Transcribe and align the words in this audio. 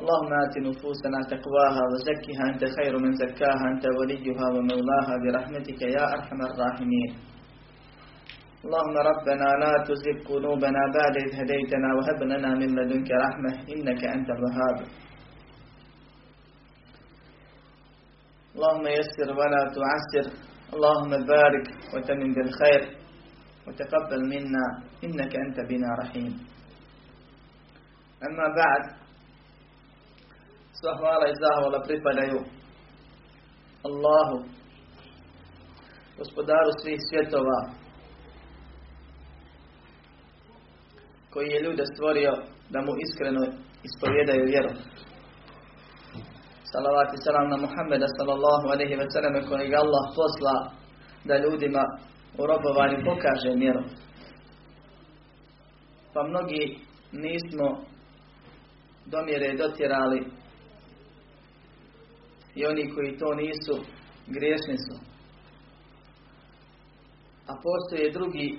اللهم 0.00 0.32
آت 0.44 0.54
نفوسنا 0.68 1.18
تقواها 1.32 1.82
وزكها 1.92 2.44
أنت 2.52 2.62
خير 2.76 2.98
من 3.04 3.12
زكاها 3.22 3.64
أنت 3.72 3.84
وليها 3.98 4.46
ومولاها 4.54 5.14
برحمتك 5.22 5.82
يا 5.82 6.04
أرحم 6.14 6.40
الراحمين. 6.50 7.10
اللهم 8.64 8.96
ربنا 9.10 9.48
لا 9.62 9.72
تزغ 9.88 10.16
قلوبنا 10.28 10.82
بعد 10.96 11.14
إذ 11.24 11.30
هديتنا 11.40 11.88
وهب 11.96 12.20
لنا 12.32 12.50
من 12.60 12.68
لدنك 12.78 13.10
رحمة 13.26 13.52
إنك 13.74 14.04
أنت 14.04 14.28
الوهاب. 14.36 14.78
اللهم 18.54 18.86
يسر 18.98 19.28
ولا 19.38 19.62
تعسر. 19.76 20.26
اللهم 20.74 21.10
بارك 21.34 21.66
وتمن 21.94 22.32
بالخير 22.34 22.82
وتقبل 23.66 24.20
منا 24.32 24.66
إنك 25.04 25.32
أنت 25.44 25.58
بنا 25.70 25.90
رحيم. 26.02 26.32
أما 28.28 28.46
بعد 28.62 28.99
Sva 30.80 30.92
hvala 31.00 31.26
i 31.28 31.38
zahvala 31.44 31.78
pripadaju 31.88 32.38
Allahu, 33.88 34.36
gospodaru 36.18 36.70
svih 36.82 37.00
svjetova, 37.08 37.58
koji 41.32 41.48
je 41.48 41.62
ljude 41.62 41.84
stvorio 41.92 42.32
da 42.70 42.78
mu 42.80 42.92
iskreno 43.04 43.42
ispovjedaju 43.88 44.44
vjeru. 44.52 44.72
Salavat 46.72 47.10
i 47.14 47.22
salam 47.24 47.48
na 47.50 47.56
Muhammeda 47.56 48.06
sallallahu 48.18 48.66
alaihi 48.72 48.94
ve 49.00 49.06
sellem 49.14 49.34
koji 49.48 49.70
ga 49.70 49.78
Allah 49.84 50.04
posla 50.18 50.56
da 51.28 51.34
ljudima 51.44 51.84
u 52.40 52.42
robovanju 52.50 52.98
pokaže 53.08 53.50
mjeru. 53.62 53.82
Pa 56.14 56.20
mnogi 56.22 56.62
nismo 57.12 57.66
domjere 59.06 59.56
dotjerali 59.56 60.39
i 62.54 62.66
oni 62.66 62.90
koji 62.94 63.18
to 63.18 63.34
nisu, 63.34 63.76
griješni 64.26 64.76
su. 64.76 64.96
A 67.46 67.52
postoje 67.64 68.10
drugi 68.10 68.58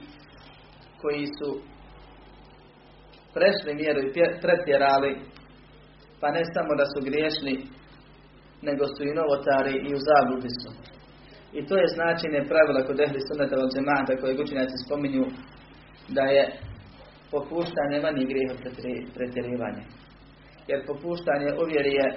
koji 1.01 1.25
su 1.37 1.49
prešli 3.33 3.75
mjeru 3.75 3.99
i 4.01 4.13
pretjerali, 4.41 5.11
pa 6.19 6.31
ne 6.31 6.43
samo 6.53 6.71
da 6.79 6.85
su 6.85 6.99
griješni, 7.07 7.55
nego 8.61 8.83
su 8.93 9.03
i 9.03 9.15
novotari 9.19 9.75
i 9.87 9.89
u 9.97 9.99
zabludi 10.07 10.51
su. 10.61 10.71
I 11.57 11.65
to 11.67 11.73
je 11.77 11.93
značenje 11.95 12.49
pravila 12.51 12.81
kod 12.87 12.99
ehli 12.99 13.19
sunnata 13.27 13.55
od 13.63 13.71
džemata 13.73 14.13
koje 14.21 14.41
učenjaci 14.41 14.83
spominju 14.85 15.25
da 16.17 16.21
je 16.21 16.43
popuštanje 17.31 17.97
manji 18.05 18.25
grijeh 18.31 18.51
od. 19.15 19.83
Jer 20.67 20.79
popuštanje 20.85 21.49
uvjeri 21.63 21.93
je 21.99 22.07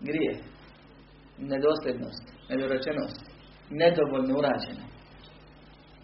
grije, 0.00 0.32
nedosljednost, 1.38 2.24
nedorečenost, 2.50 3.20
nedovoljno 3.70 4.38
urađeno, 4.38 4.84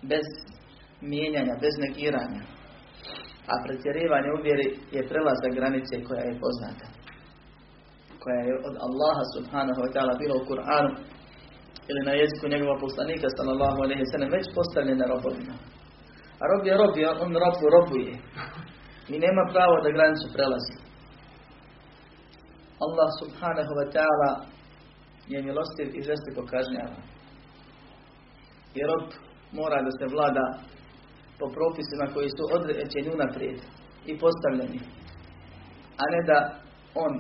bez 0.02 0.26
mijenjanja, 1.00 1.54
bez 1.64 1.74
negiranja. 1.86 2.42
A 3.52 3.54
pretjerivanje 3.64 4.28
uvjeri 4.38 4.68
je 4.96 5.08
prelazak 5.10 5.52
granice 5.58 5.94
koja 6.08 6.22
je 6.28 6.40
poznata. 6.44 6.86
Koja 8.22 8.40
je 8.46 8.54
od 8.68 8.74
Allaha 8.86 9.24
subhanahu 9.36 9.80
wa 9.84 9.90
ta'ala 9.94 10.14
bila 10.22 10.34
u 10.36 10.46
Kur'anu 10.50 10.92
ili 11.90 12.00
na 12.08 12.12
jeziku 12.22 12.44
njegova 12.48 12.76
poslanika 12.86 13.28
sallallahu 13.36 13.78
alaihi 13.84 14.10
sallam 14.12 14.30
već 14.36 14.46
postavljena 14.58 15.04
robovima. 15.14 15.56
A 16.40 16.42
rob 16.50 16.62
je 16.66 16.74
rob, 16.80 16.94
on 17.24 17.32
robu 17.44 17.64
robuje. 17.76 18.12
I 19.12 19.14
nema 19.24 19.42
pravo 19.54 19.74
da 19.84 19.96
granicu 19.96 20.26
prelazi. 20.36 20.76
Allah 22.84 23.10
subhanahu 23.22 23.72
wa 23.80 23.86
ta'ala 23.94 24.30
je 25.28 25.42
milostiv 25.42 25.86
i 25.94 26.06
žestoko 26.08 26.42
kažnjava. 26.52 26.98
I 28.74 28.80
rob 28.88 29.06
mora 29.52 29.78
da 29.86 29.90
se 29.98 30.14
vlada 30.14 30.46
po 31.38 31.46
propisima 31.56 32.06
koji 32.14 32.28
su 32.36 32.42
određeni 32.56 33.14
unaprijed 33.16 33.58
i 34.10 34.12
postavljeni. 34.22 34.80
A 36.02 36.04
ne 36.14 36.20
da 36.30 36.38
on 37.04 37.12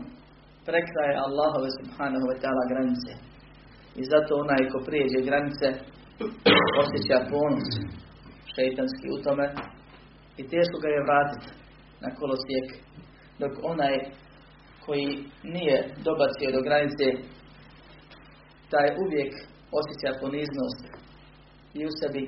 prekraje 0.68 1.14
Allahove 1.26 1.70
subhanahu 1.80 2.26
wa 2.30 2.36
ta'ala 2.42 2.64
granice. 2.72 3.12
I 4.00 4.02
zato 4.12 4.32
onaj 4.44 4.62
ko 4.72 4.78
prijeđe 4.88 5.20
granice 5.28 5.66
osjeća 6.82 7.18
ponos 7.32 7.68
šeitanski 8.54 9.06
u 9.16 9.18
tome 9.24 9.46
i 10.40 10.42
teško 10.52 10.76
ga 10.82 10.88
je 10.92 11.06
vratiti 11.08 11.48
na 12.04 12.08
kolosijek. 12.18 12.68
Dok 13.40 13.52
onaj 13.72 13.94
koji 14.84 15.08
nije 15.54 15.78
dobacio 16.08 16.48
do 16.56 16.60
granice 16.68 17.06
taj 18.72 18.88
uvijek 19.04 19.32
osjeća 19.80 20.20
poniznost 20.22 20.82
i 21.78 21.80
u 21.88 21.90
sebi 22.00 22.22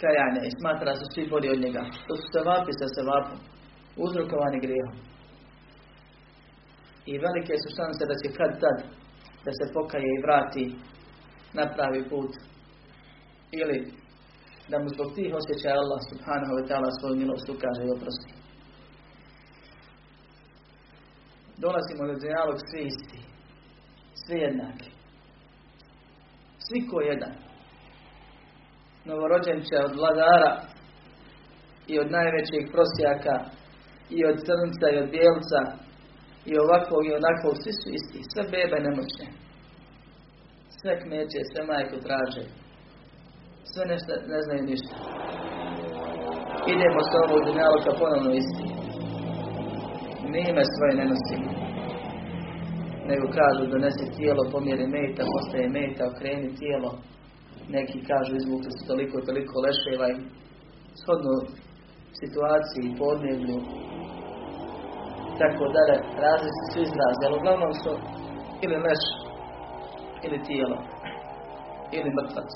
kajanje 0.00 0.42
i 0.46 0.56
smatra 0.60 0.92
da 0.92 1.00
su 1.00 1.06
svi 1.14 1.24
bolji 1.32 1.48
od 1.54 1.60
njega. 1.64 1.82
To 2.06 2.12
su 2.20 2.26
sevapi 2.34 2.72
sa 2.80 2.86
sevapom, 2.96 3.38
uzrokovani 4.04 4.64
grijehom. 4.66 4.96
I 7.10 7.12
velike 7.24 7.54
su 7.62 7.68
šanse 7.78 8.02
da 8.10 8.16
će 8.20 8.28
kad 8.38 8.50
tad 8.62 8.78
da 9.44 9.50
se 9.58 9.72
pokaje 9.76 10.08
i 10.12 10.22
vrati 10.24 10.64
na 11.58 11.64
pravi 11.74 12.02
put. 12.10 12.32
Ili 13.60 13.78
da 14.70 14.76
mu 14.78 14.88
zbog 14.94 15.08
tih 15.16 15.30
osjećaja 15.40 15.80
Allah 15.82 16.00
subhanahu 16.10 16.52
wa 16.58 16.64
ta'ala 16.68 16.90
svoju 16.98 17.16
milost 17.22 17.46
ukaže 17.48 17.82
i 17.84 17.94
oprosti. 17.96 18.32
Dolazimo 21.64 22.02
do 22.06 22.14
dijalog 22.22 22.58
svi 22.68 22.80
isti, 22.90 23.20
svi 24.22 24.38
jednaki. 24.46 24.93
Svi 26.66 26.80
ko 26.88 27.00
jedan. 27.00 27.34
Novorođenče 29.04 29.76
od 29.86 29.92
vladara 29.98 30.52
i 31.92 31.94
od 32.02 32.08
najvećeg 32.16 32.62
prosjaka 32.74 33.36
i 34.16 34.18
od 34.30 34.36
crnca 34.46 34.86
i 34.90 34.98
od 35.02 35.08
bijelca 35.14 35.60
i 36.50 36.52
ovakvog 36.64 37.02
i 37.06 37.16
onakvog, 37.20 37.54
svi 37.62 37.72
su 37.80 37.88
isti. 37.98 38.20
Sve 38.30 38.42
bebe 38.54 38.78
nemoćne. 38.86 39.26
Sve 40.78 40.92
kmeće, 41.00 41.40
sve 41.50 41.62
majku 41.72 41.96
traže. 42.06 42.44
Sve 43.70 43.82
nešto 43.92 44.12
ne 44.32 44.40
znaju 44.44 44.62
ništa. 44.70 44.94
Idemo 46.74 47.00
s 47.10 47.12
ovog 47.22 47.40
dunjaluka 47.46 47.90
ponovno 48.00 48.30
isti. 48.42 48.66
Mi 50.30 50.40
ime 50.50 50.64
svoje 50.74 50.92
ne 50.98 51.04
nosimo 51.12 51.63
nego 53.10 53.26
kažu 53.38 53.70
donesi 53.72 54.12
tijelo, 54.16 54.42
pomjeri 54.52 54.86
meta, 54.86 55.22
postaje 55.32 55.68
meta, 55.68 56.02
okreni 56.06 56.56
tijelo. 56.60 56.90
Neki 57.68 57.98
kažu 58.10 58.32
izvukli 58.36 58.70
su 58.76 58.86
toliko 58.90 59.14
i 59.18 59.26
toliko 59.28 59.54
leševa 59.64 60.06
i 60.10 60.22
shodno 61.00 61.34
situaciji, 62.20 62.96
podneblju, 62.98 63.58
tako 65.40 65.64
dalje, 65.76 65.96
različiti 66.24 66.70
su 66.72 66.78
izrazi, 66.88 67.22
ali 67.26 67.38
uglavnom 67.38 67.72
su 67.82 67.92
ili 68.64 68.76
leš, 68.86 69.04
ili 70.26 70.38
tijelo, 70.48 70.78
ili 71.96 72.10
mrtvac, 72.18 72.52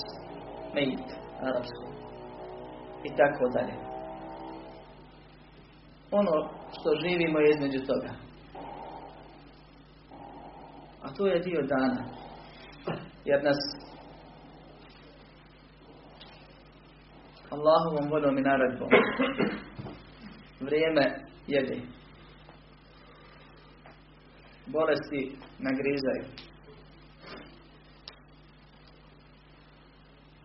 mejit, 0.75 1.07
arapsko, 1.49 1.85
i 3.09 3.11
tako 3.21 3.45
dalje. 3.55 3.75
Ono 6.11 6.35
što 6.77 6.89
živimo 7.03 7.39
je 7.39 7.51
između 7.51 7.81
toga. 7.87 8.28
A 11.09 11.13
to 11.17 11.27
je 11.27 11.41
dio 11.41 11.63
dana. 11.63 12.05
Jer 13.25 13.45
nas 13.45 13.57
Allahovom 17.51 18.11
vodom 18.11 18.39
i 18.39 18.43
naredbom 18.43 18.89
vrijeme 20.61 21.25
jede. 21.47 21.81
Bolesti 24.67 25.37
nagrizaju. 25.59 26.25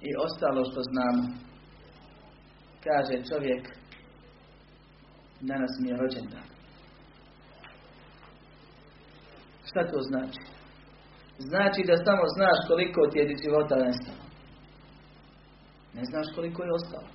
I 0.01 0.15
ostalo 0.15 0.65
što 0.71 0.81
znamo. 0.81 1.37
Kaže 2.83 3.23
čovjek 3.29 3.67
danas 5.41 5.71
mi 5.79 5.89
je 5.89 5.97
rođendan. 5.97 6.43
Šta 9.65 9.91
to 9.91 10.01
znači? 10.01 10.52
Znači 11.37 11.81
da 11.87 11.97
samo 11.97 12.23
znaš 12.37 12.57
koliko 12.67 13.01
ti 13.11 13.19
je 13.19 13.37
života 13.43 13.75
nestalo. 13.75 14.23
Ne 15.93 16.03
znaš 16.05 16.27
koliko 16.35 16.63
je 16.63 16.73
ostalo. 16.73 17.07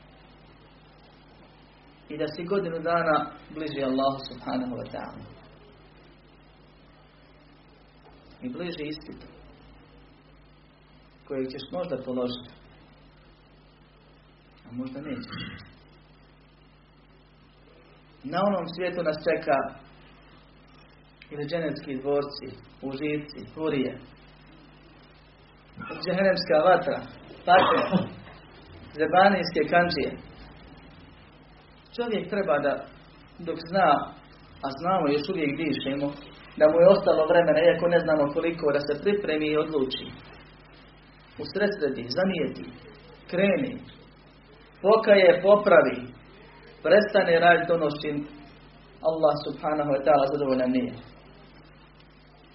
I 2.09 2.19
da 2.19 2.27
si 2.29 2.45
godinu 2.45 2.79
dana 2.79 3.31
bliži 3.55 3.83
Allahu 3.83 4.19
subhanahu 4.29 4.75
wa 4.81 4.87
ta'ala. 4.93 5.25
I 8.43 8.49
bliži 8.49 8.85
ispitu. 8.87 9.27
Kojeg 11.29 11.49
ćeš 11.49 11.63
možda 11.73 11.97
položiti. 12.05 12.51
A 14.67 14.73
možda 14.73 15.01
nećeš. 15.01 15.43
Na 18.25 18.39
onom 18.47 18.65
svijetu 18.75 19.03
nas 19.03 19.17
čeka 19.17 19.88
ili 21.31 21.49
dženevski 21.49 22.01
dvorci, 22.03 22.47
uživci, 22.83 23.41
furije, 23.55 23.99
džehennemska 26.03 26.57
vatra, 26.69 26.99
patre, 27.47 27.83
zebanijske 28.99 29.63
kanđije. 29.71 30.11
Čovjek 31.97 32.25
treba 32.31 32.59
da, 32.59 32.75
dok 33.47 33.59
zna, 33.71 33.91
a 34.67 34.69
znamo 34.81 35.05
još 35.09 35.25
uvijek 35.33 35.53
dišemo, 35.61 36.07
da 36.59 36.65
mu 36.71 36.77
je 36.81 36.93
ostalo 36.95 37.23
vremena, 37.31 37.61
iako 37.63 37.87
ne 37.89 38.01
znamo 38.05 38.33
koliko, 38.35 38.67
da 38.77 38.81
se 38.81 39.03
pripremi 39.03 39.47
i 39.51 39.61
odluči. 39.65 40.05
U 41.41 41.45
sredsredi, 41.53 42.05
zanijeti, 42.19 42.65
kreni, 43.31 43.73
pokaje, 44.83 45.41
popravi, 45.43 45.99
prestane 46.85 47.41
raditi 47.47 47.73
ono 47.73 47.89
čim 48.01 48.17
Allah 49.09 49.35
subhanahu 49.47 49.91
wa 49.95 50.01
ta'ala 50.05 50.25
zadovoljan 50.33 50.71
nije. 50.71 50.93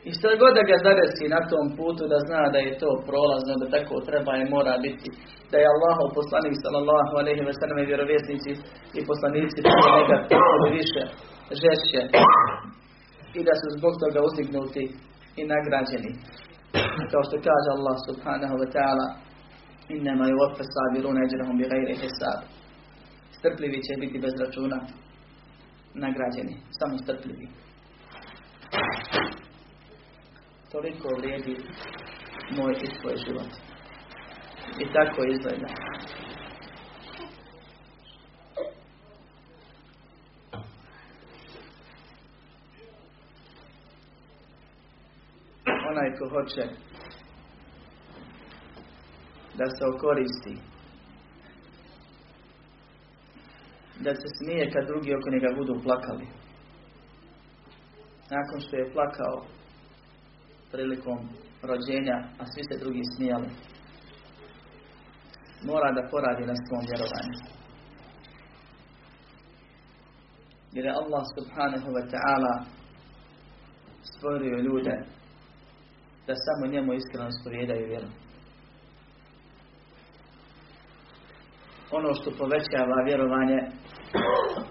I 0.08 0.10
što 0.18 0.28
god 0.42 0.52
da 0.58 0.64
ga 0.70 0.78
zadesi 0.88 1.34
na 1.36 1.42
tom 1.52 1.66
putu 1.80 2.04
da 2.14 2.18
zna 2.28 2.42
da 2.54 2.60
je 2.66 2.72
to 2.82 2.90
prolazno, 3.10 3.54
da 3.62 3.68
tako 3.76 3.96
treba 4.10 4.32
i 4.36 4.50
mora 4.56 4.76
biti. 4.86 5.10
Da 5.52 5.58
je 5.60 5.72
Allah 5.74 5.98
poslanik 6.18 6.56
sallallahu 6.64 7.14
alaihi 7.22 7.44
wa 7.50 7.54
sallam 7.60 7.78
i 7.80 7.90
vjerovjesnici 7.92 8.52
i 8.98 9.00
poslanici 9.10 9.60
neka 9.68 10.18
više 10.78 11.04
žešće 11.64 12.02
i 13.40 13.42
da 13.48 13.54
su 13.62 13.68
zbog 13.78 13.94
toga 14.04 14.20
uzdignuti 14.28 14.84
i 15.40 15.42
nagrađeni. 15.54 16.12
Kao 17.12 17.24
što 17.28 17.36
kaže 17.48 17.70
Allah 17.78 17.98
subhanahu 18.08 18.56
wa 18.62 18.68
ta'ala 18.76 19.08
innama 19.96 20.26
opet 20.48 20.68
sabiruna 20.76 21.20
eđerahum 21.26 21.58
bi 21.60 21.70
gajri 21.72 21.96
hisab. 22.02 22.40
Strpljivi 23.38 23.80
će 23.86 23.94
biti 24.02 24.18
bez 24.26 24.34
računa 24.44 24.78
nagrađeni. 26.04 26.56
Samo 26.80 26.96
strpljivi. 27.04 27.46
Toliko 30.74 31.08
vrijedi 31.18 31.56
moj 32.58 32.74
i 32.74 32.88
svoj 33.02 33.16
život. 33.28 33.52
I 34.80 34.86
tako 34.94 35.24
izgleda. 35.26 35.68
Onaj 45.90 46.16
ko 46.20 46.30
hoće 46.30 46.64
da 49.54 49.66
se 49.66 49.86
okoristi, 49.96 50.56
da 54.00 54.16
se 54.16 54.28
smije 54.38 54.72
kad 54.72 54.88
drugi 54.88 55.16
oko 55.16 55.30
njega 55.30 55.56
budu 55.58 55.84
plakali. 55.84 56.28
Nakon 58.30 58.62
što 58.62 58.76
je 58.76 58.94
plakao 58.94 59.46
prilikom 60.74 61.20
rođenja, 61.70 62.18
a 62.42 62.44
svi 62.52 62.62
se 62.70 62.76
drugi 62.84 63.04
smijali, 63.16 63.50
mora 65.70 65.90
da 65.98 66.10
poradi 66.12 66.44
na 66.52 66.56
svom 66.66 66.84
vjerovanju. 66.90 67.36
Jer 70.76 70.86
je 70.86 70.98
Allah 71.02 71.24
subhanahu 71.38 71.90
wa 71.98 72.04
ta'ala 72.14 72.54
stvorio 74.12 74.58
ljude 74.68 74.96
da 76.28 76.34
samo 76.46 76.72
njemu 76.74 76.94
iskreno 76.94 77.28
ispovjedaju 77.30 77.86
vjeru. 77.92 78.10
Ono 81.98 82.10
što 82.14 82.38
povećava 82.42 82.98
vjerovanje 83.10 83.60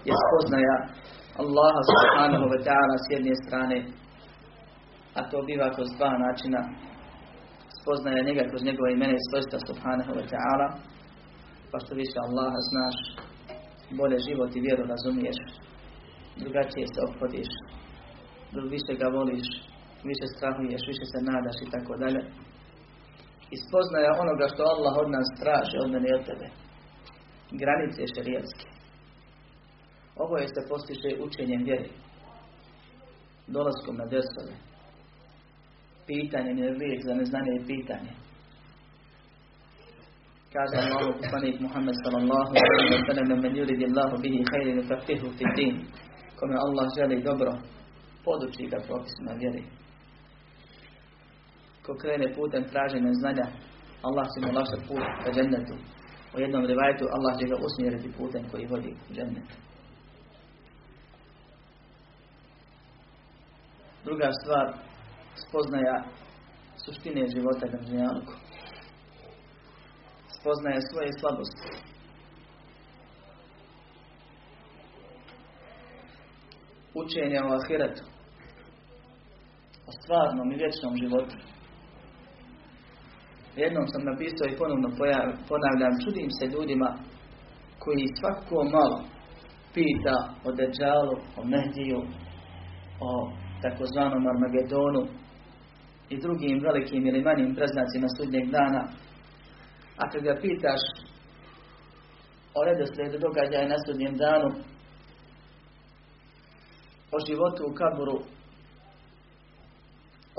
je 0.07 0.13
spoznaja 0.23 0.77
Allaha 1.43 1.81
subhanahu 1.91 2.45
wa 2.53 2.59
ta'ala 2.67 2.95
s 3.03 3.07
jedne 3.15 3.33
strane, 3.43 3.77
a 5.17 5.19
to 5.29 5.37
biva 5.47 5.67
kroz 5.75 5.89
dva 5.97 6.11
načina. 6.25 6.61
Spoznaja 7.79 8.27
njega 8.27 8.43
kroz 8.49 8.61
njegove 8.63 8.89
imene 8.93 9.15
i 9.17 9.27
svojstva 9.29 9.59
subhanahu 9.67 10.11
wa 10.19 10.25
ta'ala, 10.33 10.67
pa 11.71 11.77
što 11.83 11.91
više 12.01 12.17
Allaha 12.27 12.59
znaš, 12.71 12.97
bolje 13.99 14.17
život 14.27 14.51
i 14.55 14.63
vjeru 14.67 14.83
razumiješ, 14.93 15.39
drugačije 16.41 16.85
se 16.93 16.99
obhodiš, 17.07 17.51
više 18.75 18.93
ga 19.01 19.07
voliš, 19.17 19.47
više 20.09 20.25
strahuješ, 20.33 20.81
više 20.91 21.05
se 21.11 21.19
nadaš 21.29 21.57
i 21.61 21.71
tako 21.73 21.93
dalje. 22.03 22.21
I 23.53 23.55
spoznaja 23.65 24.11
onoga 24.23 24.45
što 24.53 24.61
Allah 24.73 24.93
od 25.03 25.09
nas 25.15 25.29
traži, 25.41 25.75
od 25.83 25.89
mene 25.93 26.07
i 26.09 26.17
od 26.19 26.23
tebe. 26.29 26.47
Granice 27.61 28.01
šerijatske. 28.15 28.67
Ovo 30.23 30.37
je 30.37 30.47
se 30.47 30.61
postiže 30.69 31.21
učenjem 31.25 31.63
vjeri. 31.63 31.91
Dolaskom 33.47 33.95
na 34.01 34.05
desove. 34.05 34.72
Pitanjem 36.07 36.57
je 36.57 36.69
lijek 36.71 36.99
za 37.07 37.13
neznanje 37.13 37.51
i 37.55 37.65
pitanje. 37.65 38.11
Kaže 40.53 40.75
Allah 40.83 41.15
poslanik 41.21 41.59
Muhammed 41.59 41.95
sallallahu 42.03 42.51
alaihi 42.61 42.95
wa 42.95 43.05
sallam 43.09 43.39
men 43.43 43.55
yuridi 43.55 43.85
Allahu 43.89 44.15
bihi 44.23 44.39
khairin 44.51 44.79
faqihu 44.89 45.27
fi 45.37 45.45
din. 45.57 45.75
Kome 46.39 46.55
Allah 46.65 46.85
želi 46.97 47.23
dobro, 47.23 47.51
poduči 48.25 48.63
ga 48.71 48.77
propisima 48.87 49.31
vjeri. 49.41 49.63
Ko 51.85 51.91
krene 52.01 52.33
putem 52.35 52.63
traženja 52.71 53.11
znanja, 53.21 53.47
Allah 54.07 54.25
će 54.31 54.37
mu 54.41 54.49
lakše 54.57 54.77
put 54.87 55.05
ka 55.23 55.29
džennetu. 55.35 55.75
U 56.35 56.39
jednom 56.39 56.65
rivajetu 56.65 57.05
Allah 57.15 57.33
će 57.39 57.45
ga 57.47 57.55
usmjeriti 57.65 58.17
putem 58.17 58.43
koji 58.51 58.65
vodi 58.65 58.91
u 59.09 59.13
džennetu. 59.13 59.55
Druga 64.05 64.29
stvar, 64.41 64.67
spoznaja 65.35 66.03
suštine 66.85 67.27
života 67.27 67.65
na 67.71 67.77
dunjalku. 67.85 68.33
Spoznaje 70.39 70.79
svoje 70.81 71.09
slabosti. 71.19 71.69
Učenje 76.93 77.39
o 77.41 77.53
ahiretu. 77.59 78.03
O 79.87 79.91
stvarnom 79.99 80.51
i 80.51 80.55
vječnom 80.55 80.93
životu. 80.97 81.35
Jednom 83.55 83.87
sam 83.87 84.01
napisao 84.03 84.47
i 84.47 84.57
ponovno 84.57 84.89
ponavljam, 85.49 86.01
čudim 86.03 86.29
se 86.37 86.45
ljudima 86.45 86.89
koji 87.79 88.15
svako 88.19 88.63
malo 88.63 89.03
pita 89.73 90.17
o 90.45 90.51
Deđalu, 90.51 91.15
o 91.39 91.41
Mehdiju, 91.45 92.01
o 93.07 93.31
takozvanom 93.61 94.23
Armagedonu 94.27 95.22
i 96.09 96.17
drugim 96.17 96.59
velikim 96.63 97.07
ili 97.07 97.21
manjim 97.21 97.55
preznacima 97.55 98.07
sudnjeg 98.17 98.49
dana. 98.49 98.83
A 99.97 100.09
kad 100.09 100.21
ga 100.23 100.35
pitaš 100.41 100.81
o 102.55 102.59
redoslijedu 102.65 103.17
događaja 103.17 103.67
na 103.67 103.77
sudnjem 103.85 104.15
danu, 104.17 104.49
o 107.15 107.17
životu 107.27 107.61
u 107.65 107.75
kaburu, 107.79 108.17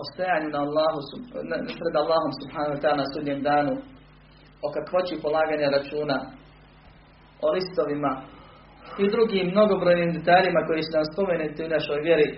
o 0.01 0.03
stajanju 0.13 0.49
na 0.51 0.61
Allahu, 0.67 1.01
pred 1.81 1.95
Allahom 2.03 2.33
subhanahu 2.41 2.81
ta'ala 2.83 2.97
na 3.03 3.07
sudnjem 3.15 3.41
danu, 3.43 3.73
o 4.65 4.67
kakvoći 4.75 5.23
polaganja 5.23 5.69
računa, 5.77 6.19
o 7.45 7.47
listovima 7.57 8.13
i 9.03 9.11
drugim 9.15 9.47
mnogobrojnim 9.51 10.13
detaljima 10.19 10.61
koji 10.69 10.83
su 10.83 10.93
nam 10.97 11.05
spomenuti 11.13 11.65
u 11.65 11.73
našoj 11.77 12.01
vjeri, 12.07 12.29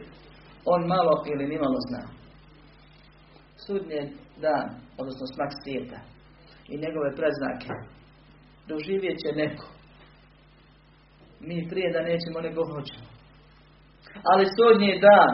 on 0.65 0.81
malo 0.95 1.15
ili 1.33 1.45
nimalo 1.53 1.79
zna. 1.89 2.16
Sudnje 3.65 4.03
dan, 4.41 4.67
odnosno 4.99 5.27
smak 5.35 5.51
svijeta 5.63 5.99
i 6.69 6.75
njegove 6.85 7.09
preznake, 7.19 7.73
doživjet 8.69 9.17
će 9.23 9.31
neko. 9.43 9.67
Mi 11.41 11.69
prije 11.71 11.93
da 11.93 12.09
nećemo 12.11 12.41
nego 12.41 12.61
hoćemo. 12.73 13.09
Ali 14.31 14.53
sudnji 14.57 15.01
dan 15.09 15.33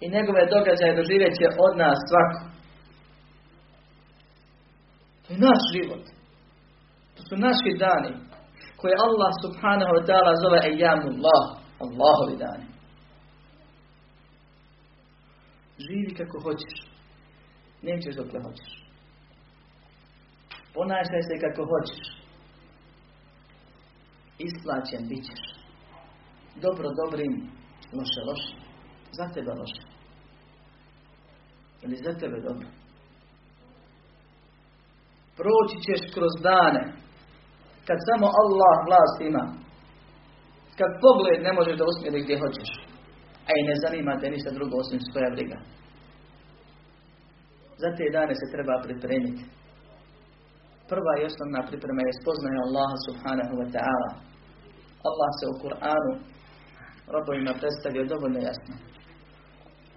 i 0.00 0.10
njegove 0.10 0.42
događaje 0.54 0.96
doživjet 0.96 1.34
će 1.38 1.46
od 1.66 1.74
nas 1.82 1.98
svako. 2.08 2.40
To 5.22 5.32
je 5.32 5.38
naš 5.38 5.60
život. 5.74 6.04
To 7.16 7.22
su 7.28 7.34
naši 7.36 7.70
dani 7.78 8.12
koje 8.76 8.94
Allah 9.06 9.32
subhanahu 9.44 9.92
wa 9.96 10.02
ta'ala 10.08 10.32
zove 10.44 10.58
ejamullah, 10.70 11.44
Allahovi 11.84 12.36
dani. 12.44 12.66
Živi 15.78 16.14
kako 16.14 16.40
hoćeš. 16.40 16.85
Nećeš 17.82 18.14
dokle 18.16 18.40
hoćeš. 18.42 18.70
Ponašaj 20.74 21.22
se 21.22 21.34
kako 21.40 21.62
hoćeš. 21.72 22.26
isplaćen 24.38 25.08
bit 25.08 25.24
ćeš. 25.28 25.42
Dobro 26.64 26.88
dobrim, 27.00 27.32
loše 27.98 28.20
loše. 28.28 28.54
Za 29.18 29.24
tebe 29.34 29.52
loše. 29.60 29.82
Ili 31.82 31.96
za 31.96 32.12
tebe 32.20 32.38
dobro. 32.48 32.68
Proći 35.38 35.76
ćeš 35.86 36.00
kroz 36.14 36.32
dane 36.42 36.82
kad 37.86 37.98
samo 38.08 38.26
Allah 38.42 38.76
vlast 38.86 39.18
ima. 39.20 39.44
Kad 40.78 40.90
pogled 41.04 41.38
ne 41.42 41.52
možeš 41.52 41.76
da 41.78 41.84
usmjeri 41.90 42.24
gdje 42.24 42.40
hoćeš. 42.44 42.70
A 43.48 43.50
i 43.58 43.66
ne 43.68 43.74
zanima 43.84 44.20
te 44.20 44.30
ništa 44.30 44.50
drugo 44.50 44.74
osim 44.82 45.00
svoja 45.00 45.30
briga. 45.36 45.58
Za 47.82 47.88
te 47.96 48.04
dane 48.16 48.34
se 48.40 48.46
treba 48.54 48.74
pripremiti. 48.86 49.44
Prva 50.90 51.12
i 51.16 51.26
osnovna 51.30 51.60
priprema 51.68 52.02
je 52.04 52.18
spoznaje 52.20 52.58
Allaha 52.66 52.96
subhanahu 53.08 53.54
wa 53.60 53.68
ta'ala. 53.74 54.10
Allah 55.08 55.30
se 55.38 55.44
u 55.52 55.54
Kur'anu 55.62 56.12
robovima 57.14 57.52
predstavio 57.60 58.10
dovoljno 58.12 58.40
jasno. 58.48 58.74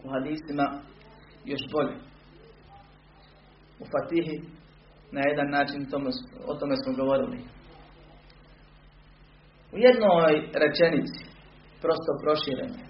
U 0.06 0.08
hadisima 0.14 0.66
još 1.52 1.64
bolje. 1.74 1.96
U 3.82 3.86
Fatihi 3.92 4.36
na 5.16 5.22
jedan 5.30 5.50
način 5.58 5.82
o 6.50 6.54
tome 6.60 6.76
smo 6.82 6.92
govorili. 7.02 7.40
U 9.74 9.78
jednoj 9.88 10.34
rečenici, 10.64 11.22
prosto 11.82 12.12
proširene, 12.22 12.82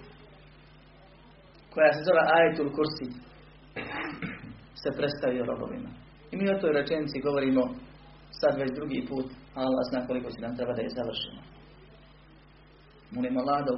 koja 1.74 1.92
se 1.92 2.00
zove 2.08 2.22
Ajetul 2.36 2.70
Kursi, 2.76 3.08
se 4.82 4.90
predstavio 4.98 5.44
robovima. 5.52 5.90
I 6.30 6.36
mi 6.36 6.50
o 6.50 6.60
toj 6.60 6.72
rečenici 6.72 7.24
govorimo 7.26 7.62
sad 8.40 8.52
već 8.58 8.70
drugi 8.78 9.06
put, 9.08 9.26
a 9.56 9.58
Allah 9.66 9.84
zna 9.90 10.06
koliko 10.06 10.28
će 10.30 10.40
nam 10.40 10.56
treba 10.56 10.72
da 10.74 10.82
je 10.82 10.96
završeno. 10.98 11.42
Molim 13.14 13.38
Allah 13.38 13.58
da 13.66 13.72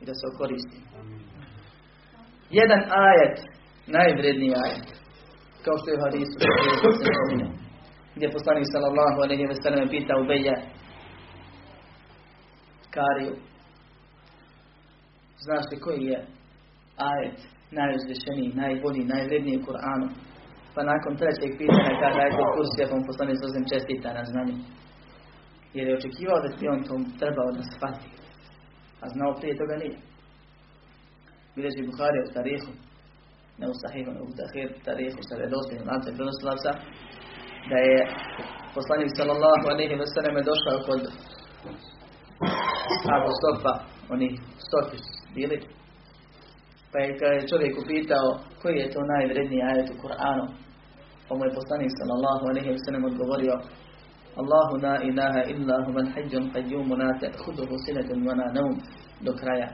i 0.00 0.04
da 0.08 0.14
se 0.14 0.24
okoristi. 0.32 0.78
Jedan 2.50 2.82
ajet, 3.06 3.36
najvredniji 3.86 4.52
ajet, 4.64 4.88
kao 5.64 5.74
što 5.78 5.86
je 5.90 5.98
u 5.98 6.04
hadisu, 6.04 6.36
gdje 8.14 8.26
je 8.26 8.36
poslanik 8.38 8.66
sallallahu 8.74 9.18
alaihi 9.24 9.46
wa 9.50 9.56
sallam 9.62 9.88
pita 9.88 10.14
Ubeja, 10.22 10.56
Kariju, 12.94 13.34
znaš 15.44 15.64
li 15.70 15.80
koji 15.80 16.02
je 16.12 16.18
ajet 16.96 17.38
najuzvišeniji, 17.70 18.58
najbolji, 18.62 19.04
najvredniji 19.04 19.58
u 19.58 19.64
Kur'anu? 19.66 20.08
Pa 20.80 20.84
nakon 20.94 21.14
trećeg 21.20 21.52
pitanja 21.60 21.92
kada 22.02 22.20
je 22.24 22.36
to 22.38 22.44
kurs 22.54 22.72
je 22.80 22.84
vam 22.92 23.02
poslanik 23.08 23.36
sasvim 23.42 23.66
čestita 23.72 24.08
na 24.18 24.24
znanju. 24.30 24.56
Jer 25.76 25.84
je 25.88 25.96
očekivao 25.98 26.38
da 26.44 26.48
bi 26.60 26.72
on 26.74 26.80
to 26.88 26.94
trebao 27.20 27.48
da 27.56 27.62
shvati. 27.72 28.08
A 29.02 29.04
znao 29.14 29.38
prije 29.38 29.54
toga 29.60 29.74
nije. 29.82 29.96
Bileži 31.54 31.88
Buhari 31.88 32.18
u 32.20 32.32
tarihu, 32.36 32.70
ne 33.60 33.66
u 33.72 33.74
sahihu, 33.82 34.10
ne 34.16 34.20
u 34.28 34.30
tarihu, 34.86 35.18
sa 35.28 35.34
redostim 35.42 35.78
lancem 35.90 36.14
prenosilaca, 36.16 36.72
da 37.70 37.78
je 37.88 37.98
poslanik 38.76 39.10
sallallahu 39.18 39.64
alaihi 39.72 39.94
wa 40.02 40.08
sallam 40.14 40.34
je 40.38 40.48
došao 40.50 40.78
kod 40.88 41.02
Abu 43.16 43.32
Sofa, 43.42 43.72
oni 44.14 44.28
Sofi 44.70 44.98
bili, 45.34 45.58
pa 46.92 46.98
je 47.34 47.48
čovjek 47.50 47.74
upitao 47.82 48.28
koji 48.60 48.76
je 48.82 48.92
to 48.94 49.00
najvredniji 49.14 49.66
ajet 49.70 49.88
u 49.90 50.00
Kur'anu, 50.02 50.46
mu 51.38 51.44
je 51.44 51.56
poslanik 51.58 51.92
sallallahu 51.98 52.44
alaihi 52.50 52.70
wa 52.74 52.80
sallam 52.84 53.04
odgovorio 53.10 53.54
Allahu 54.40 54.74
la 54.86 54.94
ilaha 55.10 55.40
illa 55.52 55.76
huvan 55.86 56.06
hađun 56.14 56.44
qayyumu 56.54 56.94
la 57.02 57.10
ta'khuduhu 57.22 57.74
sinatun 57.86 58.18
wa 58.26 58.34
naum 58.56 58.74
do 59.26 59.32
kraja 59.40 59.68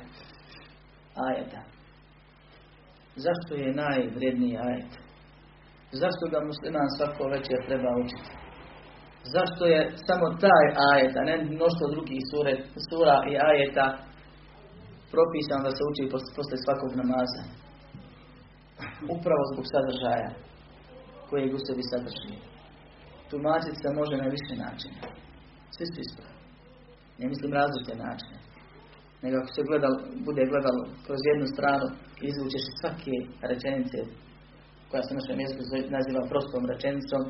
ajeta. 1.28 1.60
Zašto 3.24 3.52
je 3.62 3.78
najvredniji 3.82 4.56
ajet? 4.68 4.92
Zašto 6.02 6.24
ga 6.32 6.38
musliman 6.50 6.88
svako 6.96 7.24
večer 7.34 7.58
treba 7.68 7.90
učiti? 8.02 8.30
Zašto 9.34 9.62
je 9.74 9.80
samo 10.06 10.26
taj 10.44 10.66
ajet, 10.92 11.12
a 11.16 11.22
ne 11.28 11.34
mnoštvo 11.54 11.84
drugih 11.94 12.20
sure, 12.30 12.54
sura 12.88 13.16
i 13.30 13.32
ajeta 13.50 13.86
propisan 15.12 15.60
da 15.66 15.70
se 15.76 15.82
uči 15.90 16.04
posle 16.36 16.56
svakog 16.64 16.90
namaza? 17.00 17.42
Upravo 19.16 19.42
zbog 19.52 19.64
sadržaja 19.72 20.30
kojeg 21.28 21.50
u 21.54 21.60
sebi 21.66 21.82
sadrži. 21.90 22.36
Tumačiti 23.30 23.80
se 23.82 23.98
može 24.00 24.14
na 24.16 24.28
više 24.36 24.54
načina. 24.64 25.00
Svi 25.74 25.86
su 25.92 25.98
ispravni. 26.00 26.40
Ne 27.20 27.26
mislim 27.32 27.50
različite 27.58 27.94
načine. 28.06 28.38
Nego 29.22 29.34
ako 29.38 29.50
se 29.54 29.68
gledal, 29.68 29.94
bude 30.28 30.42
gledalo 30.52 30.82
kroz 31.06 31.20
jednu 31.30 31.46
stranu, 31.54 31.86
izvučeš 32.30 32.64
svake 32.80 33.16
rečenice 33.50 33.98
koja 34.88 35.02
se 35.02 35.12
na 35.14 35.18
našem 35.20 35.40
jeziku 35.44 35.62
naziva 35.96 36.22
prostom 36.32 36.62
rečenicom, 36.72 37.22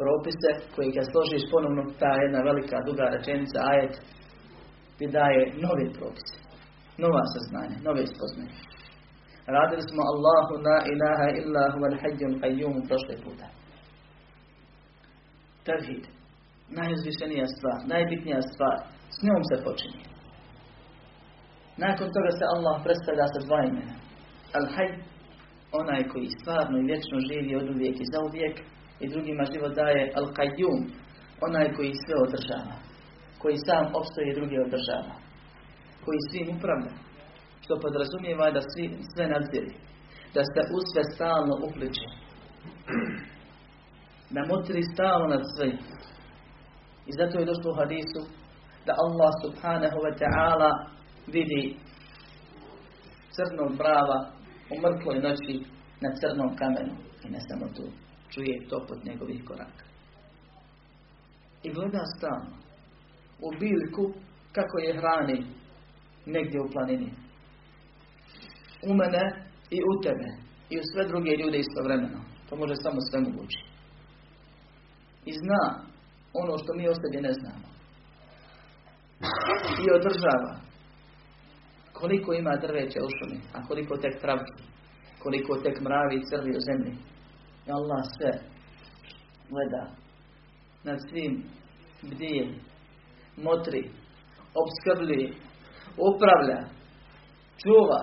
propise 0.00 0.50
koji 0.74 0.94
kad 0.96 1.06
složiš 1.12 1.44
ponovno 1.52 1.82
ta 2.00 2.12
jedna 2.24 2.40
velika 2.50 2.76
duga 2.88 3.04
rečenica, 3.16 3.58
ajet, 3.70 3.94
ti 4.96 5.04
daje 5.18 5.42
nove 5.66 5.84
propise, 5.98 6.36
nova 7.04 7.22
saznanja, 7.34 7.76
nove 7.88 8.02
spoznanje. 8.12 8.56
Radili 9.46 9.82
smo 9.90 10.02
Allahu 10.12 10.52
la 10.66 10.78
ilaha 10.92 11.26
illa 11.40 11.62
huval 11.72 11.96
hađun 12.02 12.32
qayyum 12.42 12.74
prošle 12.88 13.16
puta. 13.24 13.46
Tavhid, 15.66 16.04
najuzvišenija 16.78 17.46
stvar, 17.46 17.78
najbitnija 17.92 18.40
stvar, 18.52 18.76
s 19.16 19.18
njom 19.26 19.42
se 19.50 19.56
počinje. 19.66 20.04
Nakon 21.84 22.08
toga 22.16 22.30
se 22.38 22.44
Allah 22.54 22.76
predstavlja 22.84 23.26
sa 23.34 23.40
dva 23.46 23.60
imena. 23.70 23.96
Al-Hayy, 24.58 24.92
onaj 25.80 26.02
koji 26.12 26.36
stvarno 26.38 26.74
i 26.78 26.88
vječno 26.90 27.16
živi 27.28 27.56
od 27.56 27.66
uvijek 27.74 27.96
i 28.00 28.10
za 28.12 28.18
uvijek, 28.28 28.56
i 29.02 29.08
drugima 29.12 29.44
život 29.52 29.72
daje 29.74 30.12
Al-Qayyum, 30.20 30.80
onaj 31.46 31.66
koji 31.76 31.92
sve 32.02 32.14
održava, 32.26 32.76
koji 33.42 33.56
sam 33.66 33.84
opstoji 34.00 34.26
i 34.28 34.36
drugi 34.38 34.56
održava, 34.66 35.14
koji 36.04 36.18
svim 36.28 36.56
upravlja, 36.56 36.92
što 37.62 37.80
podrazumijeva 37.82 38.50
da 38.50 38.60
svi, 38.60 38.84
sve 39.14 39.24
nadziri, 39.34 39.74
da 40.34 40.42
se 40.52 40.60
u 40.76 40.78
sve 40.90 41.02
stalno 41.14 41.54
upliče, 41.66 42.06
da 44.34 44.40
motri 44.50 44.82
stalno 44.92 45.26
nad 45.34 45.42
sve. 45.54 45.68
I 47.08 47.12
zato 47.18 47.38
je 47.38 47.50
došlo 47.50 47.70
u 47.70 47.78
hadisu 47.80 48.20
da 48.86 48.92
Allah 49.04 49.32
subhanahu 49.44 49.98
wa 50.06 50.12
ta'ala 50.20 50.70
vidi 51.26 51.76
crnog 53.34 53.76
brava 53.76 54.18
u 54.72 54.74
mrtvoj 54.82 55.16
noći 55.26 55.54
na 56.00 56.10
crnom 56.18 56.56
kamenu. 56.56 56.94
I 57.24 57.28
ne 57.30 57.40
samo 57.48 57.66
tu. 57.76 57.84
Čuje 58.30 58.68
topot 58.68 59.04
njegovih 59.04 59.44
koraka. 59.48 59.84
I 61.62 61.72
gleda 61.72 62.04
stalno 62.16 62.56
u 63.46 63.48
biljku 63.60 64.04
kako 64.52 64.78
je 64.78 64.98
hrani 64.98 65.46
negdje 66.26 66.60
u 66.60 66.70
planini. 66.72 67.10
U 68.88 68.94
mene 68.94 69.24
i 69.70 69.78
u 69.90 69.92
tebe. 70.02 70.28
I 70.70 70.78
u 70.78 70.82
sve 70.92 71.02
druge 71.08 71.30
ljude 71.30 71.58
istovremeno. 71.58 72.20
To 72.48 72.56
može 72.56 72.74
samo 72.76 72.98
sve 73.08 73.20
mogući. 73.20 73.60
I 75.24 75.32
zna 75.42 75.62
ono 76.32 76.58
što 76.58 76.74
mi 76.74 76.88
o 76.88 76.94
sebi 76.94 77.20
ne 77.28 77.32
znamo. 77.32 77.66
I 79.84 79.86
održava 79.96 80.54
koliko 81.92 82.32
ima 82.32 82.56
drveća 82.56 82.98
u 83.06 83.10
šumi, 83.16 83.40
a 83.54 83.66
koliko 83.66 83.96
tek 83.96 84.20
travki, 84.20 84.62
koliko 85.22 85.56
tek 85.56 85.80
mravi 85.80 86.16
i 86.16 86.26
crvi 86.30 86.50
u 86.56 86.64
zemlji. 86.68 86.94
I 87.66 87.70
Allah 87.70 88.02
sve 88.16 88.32
gleda 89.50 89.84
nad 90.84 90.98
svim 91.08 91.44
bdije, 92.02 92.54
motri, 93.36 93.90
obskrblji, 94.62 95.34
upravlja, 96.08 96.60
čuva, 97.62 98.00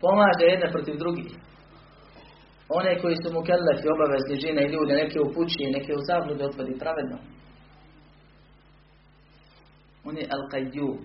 pomaže 0.00 0.44
jedne 0.46 0.68
protiv 0.74 0.94
drugih. 1.02 1.30
One 2.78 2.92
koji 3.02 3.16
su 3.22 3.28
mu 3.34 3.40
kellefi, 3.48 3.86
obavezni 3.96 4.42
žene 4.44 4.62
i 4.64 4.72
ljude, 4.74 4.92
neke 5.02 5.18
upućuje, 5.20 5.74
neke 5.76 5.92
u 5.94 6.04
zablude 6.08 6.44
otvori 6.44 6.80
pravedno. 6.82 7.18
On 10.08 10.14
je 10.20 10.24
Al-Qayyum. 10.36 10.96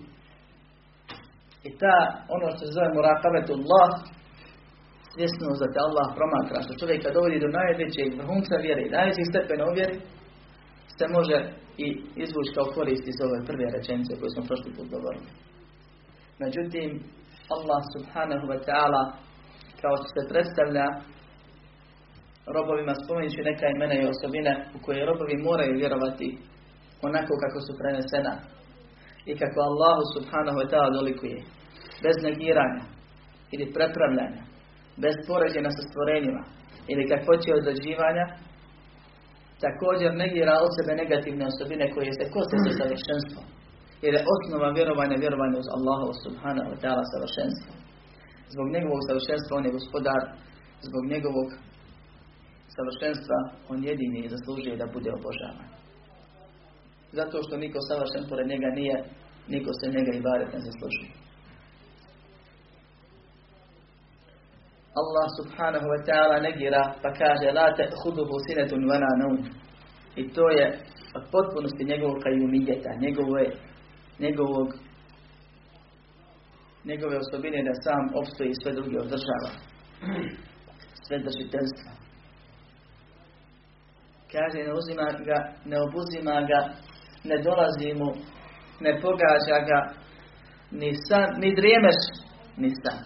I 1.68 1.70
ta, 1.80 1.96
ono 2.34 2.46
što 2.52 2.62
se 2.66 2.72
zove 2.76 2.88
Muraqabetullah, 2.96 3.90
svjesnost 5.12 5.60
da 5.62 5.72
te 5.72 5.78
Allah 5.86 6.06
promatra, 6.18 6.64
što 6.64 6.80
čovjeka 6.80 7.14
dovodi 7.16 7.44
do 7.44 7.48
najvećeg 7.58 8.08
vrhunca 8.20 8.54
vjere 8.64 8.82
i 8.82 9.30
stepena 9.30 9.64
u 9.66 9.74
vjeri, 9.78 9.96
se 10.98 11.04
može 11.16 11.38
i 11.84 11.86
izvući 12.24 12.54
kao 12.56 12.66
korist 12.74 13.04
iz 13.08 13.18
ove 13.26 13.38
prve 13.48 13.66
rečenice 13.76 14.12
koje 14.18 14.30
smo 14.30 14.42
prošli 14.48 14.70
put 14.76 14.86
govorili. 14.94 15.28
Međutim, 16.42 16.88
Allah 17.54 17.80
subhanahu 17.94 18.44
wa 18.52 18.58
ta'ala 18.66 19.02
kao 19.80 19.94
što 19.96 20.08
se 20.14 20.28
predstavlja 20.30 20.86
robovima 22.56 22.94
spomenući 23.02 23.48
neka 23.50 23.66
imena 23.76 23.94
i 23.96 24.08
osobine 24.12 24.52
u 24.76 24.78
koje 24.84 25.08
robovi 25.10 25.36
moraju 25.48 25.80
vjerovati 25.82 26.28
onako 27.08 27.32
kako 27.42 27.58
su 27.66 27.72
prenesena 27.80 28.34
i 29.30 29.32
kako 29.40 29.58
Allahu 29.70 30.02
subhanahu 30.14 30.56
wa 30.60 30.66
ta'ala 30.70 30.90
dolikuje. 30.98 31.38
Bez 32.04 32.16
negiranja 32.28 32.84
ili 33.54 33.72
prepravljanja, 33.76 34.42
bez 35.04 35.14
poređenja 35.28 35.70
sa 35.76 35.82
stvorenjima 35.88 36.42
ili 36.92 37.08
kakvoće 37.10 37.50
određivanja, 37.60 38.26
također 39.64 40.10
negira 40.22 40.54
od 40.64 40.70
sebe 40.76 40.92
negativne 41.02 41.44
osobine 41.52 41.84
koje 41.94 42.10
se 42.18 42.24
kose 42.34 42.56
sa 42.64 42.70
savršenstvom. 42.78 43.44
Jer 44.02 44.12
je 44.14 44.26
osnova 44.34 44.68
vjerovanja 44.78 45.16
vjerovanja 45.24 45.56
uz 45.58 45.68
Allahu 45.76 46.12
subhanahu 46.24 46.68
wa 46.72 46.78
ta'ala 46.82 47.04
savršenstvo. 47.12 47.72
Zbog 48.54 48.66
njegovog 48.76 49.00
savršenstva 49.08 49.52
on 49.56 49.64
je 49.66 49.76
gospodar, 49.78 50.22
zbog 50.88 51.02
njegovog 51.14 51.48
savršenstva 52.76 53.38
on 53.72 53.78
jedini 53.88 54.32
zaslužuje 54.34 54.76
da 54.76 54.86
bude 54.94 55.10
obožavan. 55.18 55.68
Zato 57.18 57.36
što 57.44 57.62
niko 57.64 57.78
savršen 57.88 58.24
pored 58.30 58.46
njega 58.52 58.68
nije, 58.78 58.96
niko 59.54 59.70
se 59.78 59.86
njega 59.96 60.12
i 60.14 60.24
baret 60.28 60.50
ne 60.54 60.60
zaslužuje. 60.68 61.12
Allah 65.00 65.26
subhanahu 65.38 65.86
wa 65.92 66.00
ta'ala 66.06 66.36
negira 66.46 66.82
pa 67.02 67.10
kaže 67.20 67.48
La 67.58 67.66
te 67.76 67.84
huduhu 68.00 68.36
sinetun 68.46 68.82
vana. 68.90 69.08
I 70.16 70.22
to 70.34 70.44
je 70.58 70.66
od 71.16 71.24
potpunosti 71.32 71.84
njegovog 71.84 72.18
kajumijeta, 72.24 72.90
njegove, 73.04 73.42
njegovog 74.18 74.68
njegove 76.84 77.16
osobine 77.18 77.62
da 77.68 77.74
sam 77.84 78.02
opstoji 78.20 78.50
i 78.50 78.60
sve 78.62 78.72
druge 78.72 78.98
održava. 78.98 79.50
Sve 81.06 81.16
držiteljstva. 81.26 81.90
Kaže, 84.32 84.58
ne 84.68 84.72
uzima 84.80 85.06
ga, 85.28 85.38
ne 85.70 85.76
obuzima 85.86 86.36
ga, 86.50 86.60
ne 87.28 87.36
dolazi 87.46 87.90
mu, 88.00 88.10
ne 88.84 89.00
pogađa 89.00 89.58
ga, 89.70 89.80
ni 90.70 90.90
san, 91.06 91.28
ni 91.42 91.54
drijemeš, 91.58 92.00
ni 92.56 92.70
san. 92.82 93.00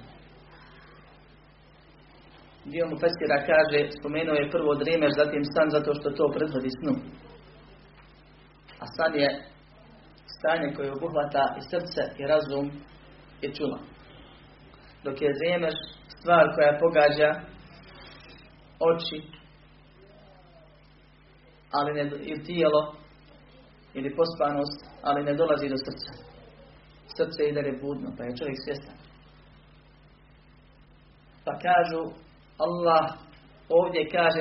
Dio 2.64 2.86
mu 2.86 2.96
Fesira 3.02 3.38
kaže, 3.50 3.78
spomenuo 3.98 4.34
je 4.34 4.50
prvo 4.50 4.74
drijemeš, 4.74 5.12
zatim 5.16 5.44
san, 5.54 5.68
zato 5.70 5.94
što 5.94 6.10
to 6.10 6.24
predvodi 6.34 6.70
snu. 6.78 6.94
A 8.82 8.84
san 8.96 9.14
je 9.14 9.28
stanje 10.38 10.74
koje 10.76 10.92
obuhvata 10.92 11.44
i 11.58 11.60
srce 11.70 12.02
i 12.20 12.22
razum 12.32 12.66
i 13.40 13.54
čula. 13.54 13.78
Dok 15.04 15.22
je 15.22 15.36
drijemeš 15.38 15.74
stvar 16.18 16.44
koja 16.54 16.78
pogađa 16.82 17.30
oči, 18.90 19.18
ali 21.72 21.90
ne, 21.92 22.04
i 22.32 22.42
tijelo, 22.44 22.82
ili 23.94 24.16
pospanost, 24.16 24.80
ali 25.02 25.24
ne 25.24 25.34
dolazi 25.34 25.68
do 25.68 25.76
srca. 25.76 26.12
Srce 27.16 27.40
ide 27.48 27.72
budno, 27.82 28.08
pa 28.16 28.24
je 28.24 28.36
čovjek 28.38 28.58
svjestan. 28.64 28.96
Pa 31.44 31.52
kažu, 31.66 32.02
Allah 32.66 33.04
ovdje 33.68 34.02
kaže, 34.16 34.40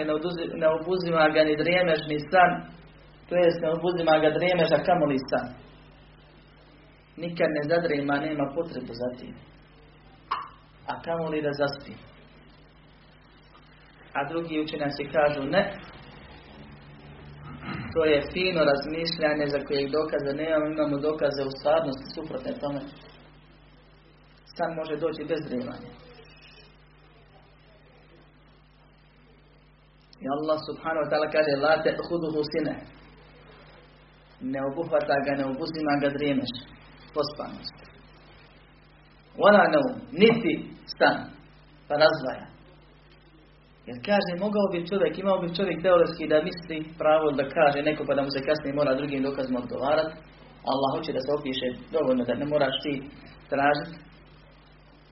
ne 0.62 0.68
obuzima 0.80 1.30
ga 1.36 1.42
ni 1.44 1.56
drijemeš 1.64 2.02
ni 2.08 2.20
san, 2.32 2.52
to 3.30 3.36
jest 3.36 3.60
ne 3.62 3.70
obuzima 3.78 4.14
ga 4.24 4.30
drijemeš, 4.38 4.70
a 4.72 4.80
san. 5.30 5.67
Nikad 7.18 7.50
ne 7.50 7.64
zadrema, 7.70 8.16
nema 8.20 8.52
potrebu 8.56 8.94
za 9.02 9.10
tim. 9.20 9.36
A 10.88 11.02
kamoli 11.02 11.42
da 11.42 11.52
zaspi. 11.54 11.94
A 14.14 14.30
drugi 14.30 14.60
učenjaci 14.60 15.04
kažu, 15.14 15.44
ne, 15.44 15.64
to 17.94 18.06
je 18.06 18.28
fino 18.34 18.62
razmišljanje 18.72 19.46
za 19.54 19.60
kojeg 19.68 19.92
dokaza 19.92 20.32
nemamo, 20.42 20.66
imamo 20.68 20.98
dokaze 20.98 21.42
u 21.44 21.52
stvarnosti 21.58 22.14
suprotne 22.16 22.54
tome. 22.62 22.82
San 24.56 24.72
može 24.80 24.96
doći 24.96 25.24
bez 25.32 25.42
dremanja. 25.50 25.92
I 30.24 30.26
Allah 30.36 30.58
subhanahu 30.70 31.04
wa 31.06 31.10
ta'ala 31.12 31.28
kaže 31.36 31.54
La 31.66 31.74
te 31.84 31.92
huduhu 32.08 32.42
sine 32.52 32.76
Ne 34.42 34.60
obuhvata 34.70 35.16
ga, 35.26 35.32
ne 35.40 35.46
obuzima 35.46 35.94
ga 36.02 36.10
drijemeš. 36.18 36.52
Pospanost. 37.18 37.78
Ona 39.48 39.64
ne 39.74 39.80
niti 40.22 40.54
stan. 40.94 41.18
Pa 41.88 41.94
razvaja. 42.04 42.46
Jer 43.88 43.98
kaže, 44.10 44.44
mogao 44.46 44.66
bi 44.72 44.88
čovjek, 44.90 45.14
imao 45.18 45.38
bi 45.44 45.56
čovjek 45.58 45.80
teoretski 45.82 46.32
da 46.32 46.46
misli 46.48 46.78
pravo 47.02 47.28
da 47.40 47.44
kaže 47.58 47.80
neko 47.90 48.02
pa 48.08 48.14
da 48.18 48.22
mu 48.26 48.32
se 48.36 48.46
kasnije 48.48 48.78
mora 48.80 49.00
drugim 49.00 49.22
dokazima 49.28 49.60
odgovarati. 49.64 50.14
Allah 50.72 50.90
hoće 50.96 51.12
da 51.18 51.22
se 51.24 51.32
opiše 51.38 51.68
dovoljno 51.96 52.24
da 52.30 52.34
ne 52.42 52.46
moraš 52.54 52.76
ti 52.84 52.94
tražiti 53.52 53.96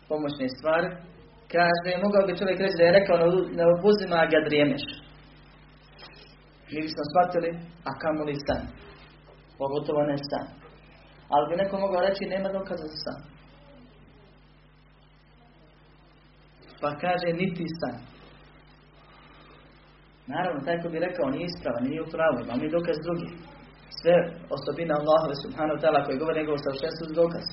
pomoćne 0.09 0.47
stvari. 0.57 0.87
Kaže, 1.55 2.03
mogao 2.05 2.23
bi 2.27 2.39
čovjek 2.39 2.59
reći 2.63 2.79
da 2.79 2.85
je 2.85 2.97
rekao 2.99 3.17
ne 3.59 3.65
obuzima 3.75 4.19
ga 4.31 4.39
drijemeš. 4.47 4.85
Mi 6.71 6.77
bismo 6.85 7.03
shvatili, 7.11 7.49
a 7.89 7.91
kamoli 8.01 8.35
stan. 8.43 8.63
Pogotovo 9.59 10.01
ne 10.11 10.17
stan. 10.27 10.64
Ali 11.33 11.49
bi 11.49 11.61
neko 11.61 11.75
mogao 11.79 12.01
reći 12.07 12.31
nema 12.33 12.49
dokaza 12.57 12.87
za 12.87 12.97
stan. 13.01 13.21
Pa 16.81 16.89
kaže 17.03 17.27
niti 17.41 17.65
stan. 17.77 17.97
Naravno, 20.33 20.59
taj 20.65 20.77
ko 20.81 20.87
bi 20.89 21.05
rekao 21.07 21.29
nije 21.29 21.45
ispravan, 21.47 21.83
nije 21.87 22.01
u 22.03 22.11
pravu, 22.13 22.37
ima 22.41 22.55
mi 22.55 22.75
dokaz 22.77 22.97
drugi. 23.05 23.29
Sve 23.99 24.15
osobine 24.55 24.93
Allahove 24.99 25.35
subhanahu 25.43 25.77
ta'ala 25.81 25.99
koji 26.05 26.21
govore 26.21 26.39
njegovu 26.39 26.59
savršenstvu 26.65 27.03
su 27.07 27.13
dokaz. 27.23 27.45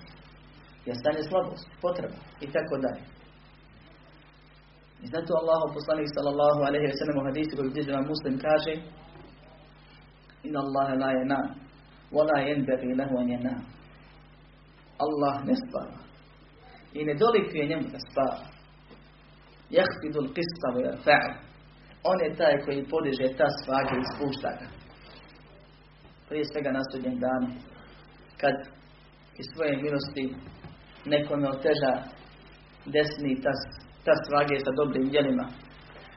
Jer 0.86 0.96
stanje 0.98 1.22
slabost, 1.30 1.66
potreba 1.82 2.18
i 2.44 2.46
tako 2.54 2.74
dalje. 2.84 3.02
I 5.04 5.06
zato 5.14 5.30
Allahu 5.40 5.66
poslanik 5.76 6.08
sallallahu 6.16 6.60
alaihi 6.68 6.86
wa 6.90 6.96
sallam 7.00 7.16
u 7.20 7.26
hadisu 7.28 7.52
koji 7.56 7.96
vam 7.98 8.06
muslim 8.12 8.34
kaže 8.46 8.72
Inna 10.46 10.60
Allahe 10.66 10.94
la 11.02 11.10
je 11.18 11.24
nam, 12.12 12.18
wa 12.18 12.24
la 12.24 12.40
yenberi 12.40 12.94
lehu 12.94 13.18
an 13.18 13.28
je 13.28 13.38
nam. 13.38 13.66
Allah 14.98 15.44
ne 15.44 15.54
spava. 15.54 15.98
I 16.92 17.04
ne 17.04 17.14
dolikuje 17.14 17.66
njemu 17.66 17.88
da 17.92 17.98
spava. 17.98 18.38
Jahfidul 19.70 20.28
qista 20.34 20.68
wa 20.74 20.80
yarfa'u. 20.86 21.34
On 22.04 22.20
je 22.20 22.36
taj 22.36 22.64
koji 22.64 22.88
podiže 22.90 23.36
ta 23.36 23.46
svage 23.64 23.96
i 24.00 24.08
spušta 24.14 24.48
ga. 24.48 24.68
Prije 26.28 26.44
svega 26.44 26.70
na 26.70 26.80
sudnjem 26.92 27.18
danu. 27.18 27.48
Kad 28.40 28.54
iz 29.40 29.46
svoje 29.54 29.76
milosti 29.76 30.34
nekome 31.04 31.48
oteža 31.48 31.92
desni 32.84 33.40
tas, 33.42 33.60
ta 34.04 34.12
svage 34.26 34.56
sa 34.64 34.70
dobrim 34.76 35.08
djelima. 35.08 35.46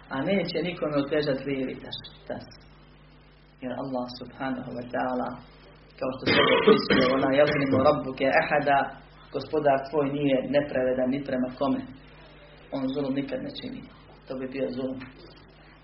A 0.09 0.21
neće 0.21 0.57
nikome 0.63 0.97
otežati 0.97 1.45
lijevi 1.45 1.75
tas. 1.83 1.97
tas. 2.27 2.45
Jer 3.61 3.71
Allah 3.83 4.07
subhanahu 4.19 4.71
wa 4.77 4.85
ta'ala 4.93 5.54
kao 5.99 6.09
što 6.15 6.23
se 6.31 6.39
opisuje 6.57 7.03
ona 7.15 7.29
yazlimu 7.39 7.77
rabbuke 7.87 8.25
ahada 8.41 8.77
gospodar 9.35 9.77
tvoj 9.89 10.07
nije 10.17 10.37
nepravedan 10.55 11.09
ni 11.13 11.19
prema 11.27 11.49
kome. 11.59 11.81
On 12.75 12.83
zulum 12.93 13.13
nikad 13.19 13.39
ne 13.47 13.51
čini. 13.59 13.81
To 14.27 14.31
bi 14.39 14.45
bio 14.55 14.67
zulum 14.77 14.99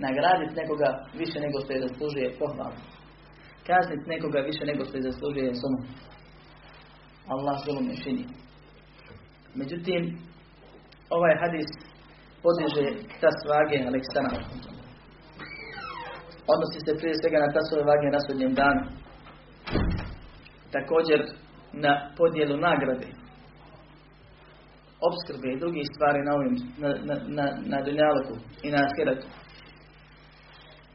nagraditi 0.06 0.60
nekoga 0.62 0.89
više 1.21 1.38
nego 1.45 1.58
što 1.63 1.71
je 1.74 1.84
zaslužuje 1.88 2.36
pohvalu. 2.39 2.80
Kazniti 3.67 4.12
nekoga 4.13 4.39
više 4.50 4.63
nego 4.69 4.82
što 4.86 4.95
je 4.97 5.08
zaslužuje 5.10 5.60
zulum. 5.62 5.84
Allah 7.34 7.56
zulum 7.65 7.86
ne 7.91 7.95
čini. 8.04 8.26
Međutim, 9.60 10.02
ovaj 11.17 11.34
hadis 11.41 11.69
podiže 12.43 12.86
ta 13.21 13.30
svage 13.41 13.78
Aleksana. 13.89 14.32
Odnosi 16.54 16.80
se 16.86 16.91
prije 17.00 17.15
svega 17.21 17.38
na 17.43 17.50
ta 17.56 17.62
svoje 17.67 17.84
vage 17.91 18.08
na 18.15 18.19
sudnjem 18.26 18.54
danu. 18.62 19.00
Također 20.71 21.19
na 21.73 22.12
podjelu 22.17 22.57
nagrade 22.57 23.07
obskrbe 25.10 25.47
i 25.51 25.60
drugih 25.60 25.86
stvari 25.93 26.19
na 26.27 26.31
ovim, 26.38 26.55
na, 26.81 26.89
na, 27.07 27.15
na, 27.38 27.45
na 27.71 27.77
i 28.63 28.69
na 28.73 28.79
ahiretu. 28.88 29.27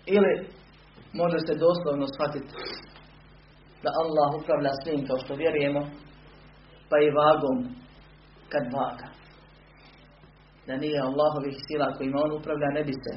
Ili 0.06 0.32
može 1.20 1.38
se 1.46 1.62
doslovno 1.66 2.06
shvatiti 2.14 2.54
da 3.82 3.90
Allah 4.02 4.28
upravlja 4.40 4.72
svim 4.82 5.06
kao 5.06 5.18
što 5.22 5.34
vjerujemo, 5.34 5.82
pa 6.90 6.96
i 6.98 7.14
vagom 7.20 7.58
kad 8.52 8.64
vaga. 8.76 9.08
Da 10.66 10.76
nije 10.76 11.06
Allahovih 11.08 11.56
sila 11.66 11.94
kojima 11.96 12.18
on 12.24 12.32
upravlja 12.38 12.68
ne 12.78 12.82
bi 12.88 12.94
se 13.04 13.14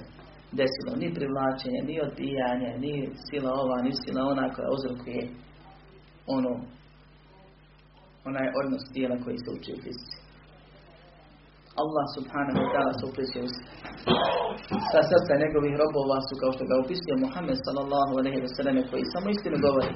desilo 0.60 0.94
ni 1.02 1.08
privlačenje, 1.18 1.82
ni 1.90 1.96
odbijanje, 2.06 2.70
ni 2.84 2.94
sila 3.28 3.52
ova, 3.62 3.78
ni 3.88 3.92
sila 4.02 4.22
ona 4.32 4.46
koja 4.54 4.70
uzrokuje 4.78 5.22
ono 6.38 6.52
onaj 8.30 8.48
odnos 8.62 8.84
tijela 8.94 9.16
koji 9.24 9.38
se 9.44 9.50
uči 9.56 9.72
u 9.74 9.82
fizici. 9.84 10.18
Allah 11.84 12.06
subhanahu 12.18 12.60
wa 12.64 12.70
ta'ala 12.74 12.94
se 13.00 13.04
upisuje 13.12 13.46
sa 14.92 15.00
srca 15.10 15.34
njegovih 15.44 15.74
robova 15.84 16.18
su 16.28 16.34
kao 16.42 16.52
što 16.56 16.64
ga 16.70 16.76
upisuje 16.84 17.24
Muhammed 17.26 17.60
sallallahu 17.66 18.14
alaihi 18.20 18.42
wa 18.46 18.52
sallam 18.56 18.78
koji 18.90 19.12
samo 19.14 19.28
istinu 19.30 19.58
govori. 19.68 19.94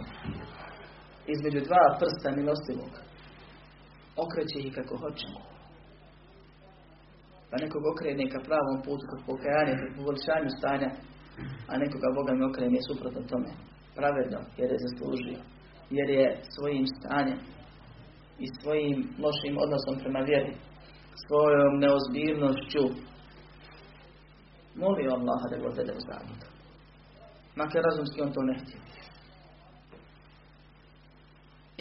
Između 1.34 1.60
dva 1.68 1.84
prsta 2.00 2.30
milostivog. 2.40 2.92
Okreće 4.24 4.58
ih 4.60 4.72
kako 4.78 4.94
hoće. 5.04 5.28
Pa 7.50 7.56
nekog 7.64 7.84
okrene 7.92 8.26
ka 8.34 8.40
pravom 8.48 8.78
putu, 8.86 9.04
kod 9.10 9.20
pokajanja, 9.28 9.74
kod 9.82 9.92
poboljšanju 9.98 10.50
stanja, 10.58 10.90
a 11.72 11.74
nekoga 11.84 12.10
Boga 12.18 12.32
mi 12.36 12.44
okrene 12.50 12.80
suprotno 12.90 13.22
tome. 13.32 13.52
Pravedno, 13.98 14.40
jer 14.60 14.70
je 14.72 14.84
zaslužio. 14.86 15.40
Jer 15.98 16.10
je 16.10 16.28
svojim 16.56 16.86
stanjem 16.96 17.40
i 18.44 18.46
svojim 18.60 18.98
lošim 19.24 19.56
odnosom 19.64 19.96
prema 20.04 20.20
vjeri, 20.30 20.54
svojom 21.26 21.74
neozbiljnošću, 21.84 22.84
molio 24.82 25.12
Allaha 25.18 25.46
da 25.52 25.58
ga 25.58 25.66
odvede 25.72 25.94
u 26.00 26.04
zabudu. 26.10 26.48
Makar 27.56 27.82
razumski 27.90 28.22
on 28.22 28.32
to 28.34 28.42
ne 28.50 28.56
htio. 28.60 28.82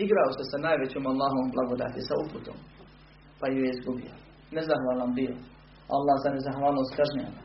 Igrao 0.04 0.30
se 0.36 0.44
sa 0.50 0.58
najvećom 0.66 1.04
Allahom 1.12 1.46
blagodati, 1.54 2.00
sa 2.08 2.14
uputom, 2.24 2.58
pa 3.40 3.46
ju 3.48 3.58
je 3.64 3.70
izgubio. 3.74 4.14
Nezahvalan 4.56 5.12
bio. 5.20 5.34
Allah 5.96 6.16
za 6.24 6.30
nezahvalnost 6.36 6.92
kažnjava. 6.98 7.42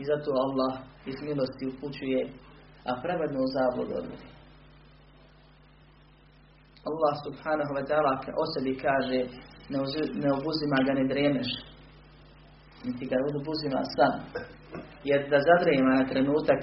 I 0.00 0.02
zato 0.10 0.30
Allah 0.44 0.72
iz 1.10 1.18
milosti 1.28 1.64
upućuje, 1.72 2.20
a 2.90 2.92
pravedno 3.02 3.38
u 3.42 3.52
zabludu 3.56 3.92
odvodi. 4.00 4.35
Allah 6.90 7.14
subhanahu 7.26 7.72
wa 7.76 7.84
ta'ala 7.88 8.12
o 8.42 8.44
sebi 8.54 8.72
kaže 8.86 9.18
ne 10.22 10.30
obuzima 10.38 10.76
ga 10.86 10.92
ne 10.98 11.04
dremeš 11.12 11.50
niti 12.84 13.04
ga 13.10 13.16
obuzima 13.40 13.80
sam. 13.96 14.14
Jer 15.08 15.20
da 15.30 15.38
zadrema 15.48 15.92
na 15.98 16.04
trenutak 16.10 16.62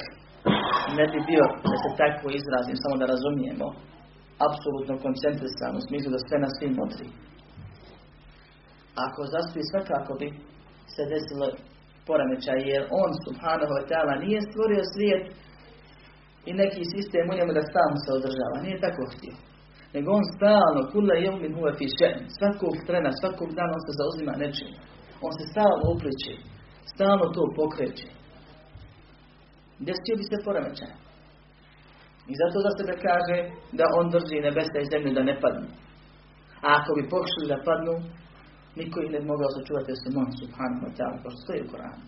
ne 0.97 1.05
bi 1.11 1.19
bio 1.29 1.45
da 1.69 1.75
se 1.83 1.89
tako 2.01 2.25
izrazim 2.39 2.77
samo 2.83 2.95
da 3.01 3.05
razumijemo 3.13 3.67
apsolutno 4.47 4.95
koncentrisan 5.05 5.73
u 5.79 5.85
smislu 5.87 6.09
da 6.15 6.19
sve 6.27 6.37
na 6.45 6.49
svim 6.55 6.73
motri 6.79 7.07
ako 9.05 9.21
zaspi 9.33 9.61
svakako 9.71 10.13
bi 10.19 10.27
se 10.95 11.03
desilo 11.13 11.47
poremećaj 12.07 12.59
jer 12.71 12.83
on 13.03 13.11
subhanahu 13.25 13.73
wa 13.77 13.83
ta'ala 13.89 14.13
nije 14.25 14.39
stvorio 14.49 14.83
svijet 14.93 15.25
i 16.49 16.51
neki 16.61 16.83
sistem 16.93 17.25
u 17.31 17.35
njemu 17.37 17.51
da 17.57 17.63
sam 17.73 17.91
se 18.03 18.09
održava. 18.17 18.57
Nije 18.65 18.83
tako 18.85 19.03
htio 19.13 19.35
nego 19.93 20.07
on 20.11 20.25
stalno, 20.35 20.81
kula 20.91 21.15
jevmin 21.25 21.55
huve 21.55 21.71
fi 21.79 21.87
svakog 22.37 22.75
trena, 22.87 23.11
svakog 23.21 23.49
dana 23.57 23.73
on 23.77 23.83
se 23.87 23.93
zauzima 24.01 24.33
nečim. 24.43 24.71
On 25.25 25.31
se 25.37 25.43
stalno 25.51 25.85
upliče, 25.93 26.33
stalno 26.93 27.25
to 27.35 27.43
pokreće. 27.57 28.09
Desio 29.87 30.15
bi 30.19 30.23
se 30.31 30.37
poremećaj. 30.45 30.93
I 32.31 32.33
zato 32.41 32.57
da 32.65 32.71
se 32.77 32.83
da 32.91 32.95
kaže 33.07 33.37
da 33.79 33.85
on 33.99 34.05
drži 34.13 34.45
nebesa 34.47 34.77
i 34.79 34.89
zemlju 34.91 35.11
da 35.17 35.23
ne 35.29 35.35
padnu. 35.41 35.67
A 36.65 36.67
ako 36.77 36.89
bi 36.97 37.09
pokušali 37.13 37.51
da 37.53 37.65
padnu, 37.67 37.95
niko 38.79 38.97
ih 39.01 39.11
ne 39.11 39.19
bi 39.19 39.25
mogao 39.33 39.49
sačuvati 39.55 39.93
osim 39.95 40.13
on, 40.21 40.29
subhanahu 40.41 40.83
wa 40.87 40.93
ta'ala, 40.97 41.17
pošto 41.23 41.39
stoji 41.43 41.61
u 41.63 41.71
Koranu. 41.71 42.03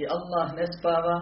I 0.00 0.02
Allah 0.16 0.46
ne 0.58 0.66
spava 0.76 1.16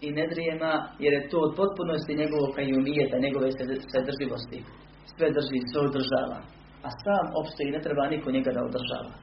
i 0.00 0.08
nedrijema, 0.10 0.72
jer 0.98 1.12
je 1.12 1.28
to 1.28 1.38
od 1.46 1.52
potpunosti 1.56 2.20
njegovog 2.22 2.50
kajumijeta, 2.56 3.24
njegove 3.26 3.48
sadrživosti. 3.92 4.58
Sve 5.16 5.26
drži, 5.36 5.58
sve 5.70 5.80
održava. 5.88 6.38
A 6.86 6.88
sam 7.02 7.24
opstoji, 7.40 7.74
ne 7.76 7.80
treba 7.86 8.12
niko 8.14 8.30
njega 8.36 8.50
da 8.56 8.66
održava. 8.68 9.14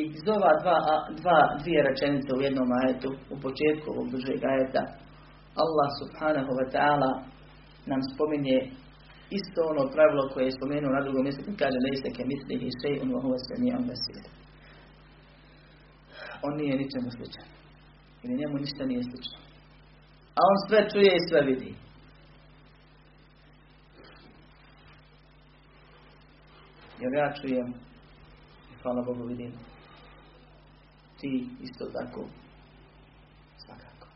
I 0.00 0.02
iz 0.18 0.24
ova 0.36 0.52
dva, 0.62 0.78
dva, 1.20 1.40
dvije 1.62 1.80
rečenice 1.88 2.30
u 2.34 2.44
jednom 2.46 2.68
ajetu, 2.80 3.10
u 3.34 3.36
početku 3.44 3.86
ovog 3.92 4.06
dužeg 4.14 4.40
ajeta, 4.52 4.82
Allah 5.64 5.88
subhanahu 6.00 6.52
wa 6.58 6.66
ta'ala 6.74 7.10
nam 7.90 8.00
spominje 8.12 8.58
isto 9.38 9.60
ono 9.72 9.82
pravilo 9.94 10.24
koje 10.32 10.44
je 10.46 10.56
spomenuo 10.58 10.92
na 10.96 11.04
drugom 11.04 11.22
mjestu, 11.24 11.42
kaže 11.62 11.78
da 11.84 11.88
iste 11.90 12.10
ke 12.16 12.22
misli 12.32 12.54
i 12.66 12.76
sve 12.78 12.90
un 13.02 13.10
vahuva 13.14 13.38
sve 13.46 13.56
nije 13.62 13.74
On 16.46 16.52
nije 16.60 16.74
ničemu 16.82 17.10
sličan. 17.16 17.57
Ili 18.22 18.36
njemu 18.36 18.58
ništa 18.58 18.84
nije 18.84 19.02
slično. 19.02 19.38
A 20.34 20.40
on 20.50 20.56
sve 20.68 20.90
čuje 20.90 21.12
i 21.16 21.28
sve 21.28 21.40
vidi. 21.40 21.74
Jer 27.00 27.12
ja 27.12 27.34
čujem 27.40 27.68
i 28.72 28.82
hvala 28.82 29.02
Bogu 29.02 29.24
vidim. 29.24 29.52
Ti 31.20 31.48
isto 31.60 31.84
tako. 31.84 32.24
Svakako. 33.56 34.06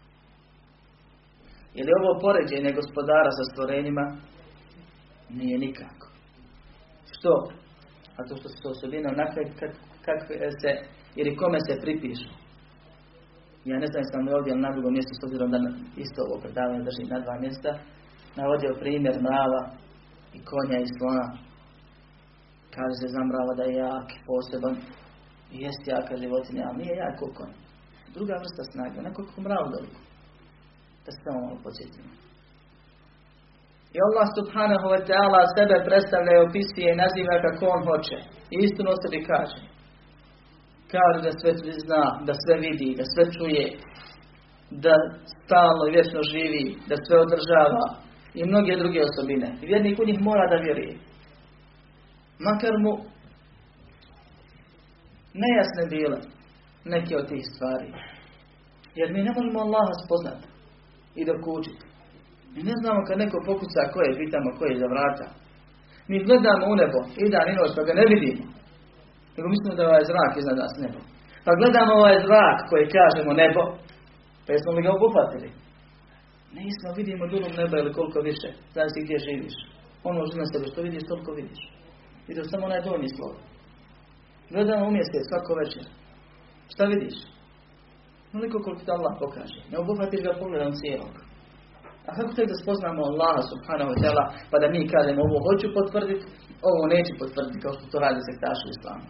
Je 1.74 1.84
li 1.84 1.92
ovo 2.00 2.20
poređenje 2.20 2.72
gospodara 2.72 3.30
sa 3.30 3.44
stvorenjima? 3.52 4.16
Nije 5.28 5.58
nikako. 5.58 6.08
Što? 7.12 7.50
A 8.16 8.24
to 8.28 8.36
što 8.36 8.48
su 8.48 8.70
osobine 8.70 9.08
onakve 9.08 9.42
kakve 10.04 10.36
se, 10.60 10.70
ili 11.16 11.36
kome 11.36 11.58
se 11.60 11.80
pripišu. 11.80 12.41
Ja 13.70 13.77
ne 13.83 13.88
znam 13.92 14.05
sam 14.12 14.35
ovdje 14.37 14.53
na 14.55 14.70
drugom 14.75 14.92
mjestu, 14.96 15.14
s 15.16 15.25
obzirom 15.27 15.51
da 15.55 15.59
isto 16.05 16.18
ovo 16.27 16.37
predavanje 16.42 16.87
drži 16.87 17.05
na 17.12 17.18
dva 17.25 17.37
mjesta, 17.44 17.70
navodio 18.40 18.81
primjer 18.83 19.14
mrava 19.27 19.62
i 20.37 20.38
konja 20.51 20.79
i 20.81 20.92
slona. 20.96 21.27
Kaže 22.75 22.94
se 23.01 23.09
za 23.14 23.22
mrava 23.29 23.53
da 23.59 23.64
je 23.66 23.75
jak, 23.85 24.09
poseban, 24.29 24.77
i 25.55 25.57
jest 25.64 25.83
jaka 25.92 26.14
životinja, 26.22 26.62
ali 26.66 26.79
nije 26.81 26.94
jak 27.03 27.14
kao 27.18 27.31
konj. 27.38 27.55
Druga 28.16 28.35
vrsta 28.42 28.62
snage, 28.70 28.96
onako 28.98 29.20
kako 29.27 29.40
mrav 29.46 29.64
doliko. 29.75 30.01
Da 31.05 31.09
se 31.12 31.20
samo 31.25 31.38
malo 31.44 31.59
podsjetimo. 31.64 32.11
I 33.94 33.98
Allah 34.07 34.29
subhanahu 34.38 34.87
wa 34.94 35.01
ta'ala 35.09 35.40
sebe 35.57 35.77
predstavlja 35.88 36.33
i 36.35 36.44
opisuje 36.46 36.88
i 36.90 37.01
naziva 37.03 37.35
kako 37.44 37.64
on 37.77 37.83
hoće. 37.88 38.18
I 38.55 38.57
istinu 38.66 38.90
sebi 39.03 39.20
kaže 39.33 39.59
kaže 40.94 41.18
da 41.26 41.33
sve 41.40 41.52
zna, 41.85 42.05
da 42.26 42.33
sve 42.42 42.55
vidi, 42.66 42.88
da 42.98 43.05
sve 43.12 43.24
čuje, 43.35 43.66
da 44.85 44.94
stalno 45.33 45.83
i 45.87 45.94
vječno 45.96 46.20
živi, 46.33 46.64
da 46.88 46.96
sve 47.05 47.16
održava 47.24 47.85
i 48.38 48.40
mnoge 48.50 48.72
druge 48.83 49.00
osobine. 49.09 49.48
I 49.62 49.66
vjernik 49.70 49.98
u 49.98 50.09
njih 50.09 50.20
mora 50.20 50.44
da 50.52 50.62
vjeruje. 50.64 50.94
Makar 52.46 52.74
mu 52.85 52.92
nejasne 55.42 55.85
bile 55.94 56.18
neke 56.85 57.12
od 57.16 57.26
tih 57.28 57.44
stvari. 57.52 57.88
Jer 58.98 59.09
mi 59.12 59.20
ne 59.26 59.33
možemo 59.37 59.59
Allaha 59.61 59.94
spoznati 60.05 60.46
i 61.20 61.22
dokučiti. 61.31 61.85
Mi 62.55 62.62
ne 62.68 62.74
znamo 62.81 63.00
kad 63.07 63.16
neko 63.18 63.38
pokuca 63.48 63.81
ko 63.92 63.98
je, 64.07 64.18
pitamo 64.22 64.48
ko 64.59 64.62
je 64.66 64.81
za 64.83 64.88
vrata. 64.94 65.26
Mi 66.09 66.24
gledamo 66.26 66.64
u 66.72 66.74
nebo 66.81 67.00
i 67.22 67.24
dan 67.35 67.46
i 67.48 67.57
noć, 67.59 67.70
pa 67.76 67.83
ga 67.88 67.94
ne 68.00 68.07
vidimo. 68.12 68.44
Nego 69.34 69.46
mislimo 69.54 69.74
da 69.74 69.82
je 69.82 69.90
ovaj 69.92 70.04
zrak 70.10 70.32
iznad 70.36 70.56
nas 70.62 70.74
nebo. 70.84 71.00
Pa 71.44 71.50
gledamo 71.60 71.92
ovaj 72.00 72.18
zrak 72.26 72.58
koji 72.70 72.94
kažemo 72.98 73.32
nebo, 73.42 73.62
pa 74.44 74.50
jesmo 74.52 74.70
li 74.72 74.84
ga 74.84 74.90
obuhvatili? 74.98 75.48
Nismo, 76.58 76.88
vidimo 76.98 77.24
dulom 77.32 77.52
neba 77.60 77.76
ili 77.78 77.92
koliko 77.98 78.18
više. 78.30 78.48
Ti 78.72 79.00
gdje 79.04 79.16
živiš. 79.28 79.56
Ono 80.08 80.18
na 80.42 80.46
sebe 80.52 80.66
što 80.70 80.80
vidiš, 80.86 81.02
toliko 81.10 81.30
vidiš. 81.40 81.60
Vidiš 82.28 82.50
samo 82.50 82.64
onaj 82.66 82.82
donji 82.86 83.08
slov. 83.16 83.34
Gledamo 84.52 84.88
umjeste 84.90 85.18
svako 85.28 85.52
večer. 85.60 85.84
Šta 86.72 86.84
vidiš? 86.84 87.16
Onoliko 88.32 88.58
koliko 88.64 88.84
ti 88.84 88.90
Allah 88.90 89.14
pokaže. 89.22 89.60
Ne 89.70 89.76
obuhvatiš 89.82 90.20
ga 90.22 90.40
pogledom 90.40 90.72
cijelog. 90.80 91.14
A 92.08 92.10
kako 92.16 92.30
tek 92.36 92.46
da 92.52 92.56
spoznamo 92.62 93.02
Allaha 93.10 93.42
subhanahu 93.52 93.90
wa 93.92 93.98
ta'ala 94.02 94.24
pa 94.50 94.56
da 94.62 94.66
mi 94.74 94.90
kažemo 94.94 95.20
ovo 95.26 95.36
hoću 95.46 95.66
potvrditi, 95.78 96.24
ovo 96.70 96.82
neću 96.94 97.12
potvrditi 97.22 97.62
kao 97.62 97.72
što 97.76 97.84
to 97.92 97.98
radi 98.04 98.20
sektaši 98.28 98.64
u 98.66 98.74
islamu. 98.76 99.04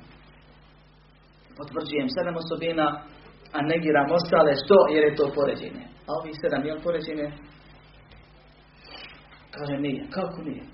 Potvrđujem 1.58 2.08
sedam 2.16 2.36
osobina, 2.42 2.86
a 3.56 3.58
negiram 3.72 4.08
ostale 4.18 4.52
što 4.62 4.76
jer 4.94 5.02
je 5.04 5.18
to 5.18 5.26
poređenje. 5.38 5.84
A 6.06 6.10
ovih 6.18 6.34
sedam 6.42 6.62
je 6.66 6.74
li 6.74 6.84
poređenje? 6.88 7.28
Kaže 9.54 9.76
nije. 9.86 10.02
Kako 10.16 10.38
nije? 10.48 10.64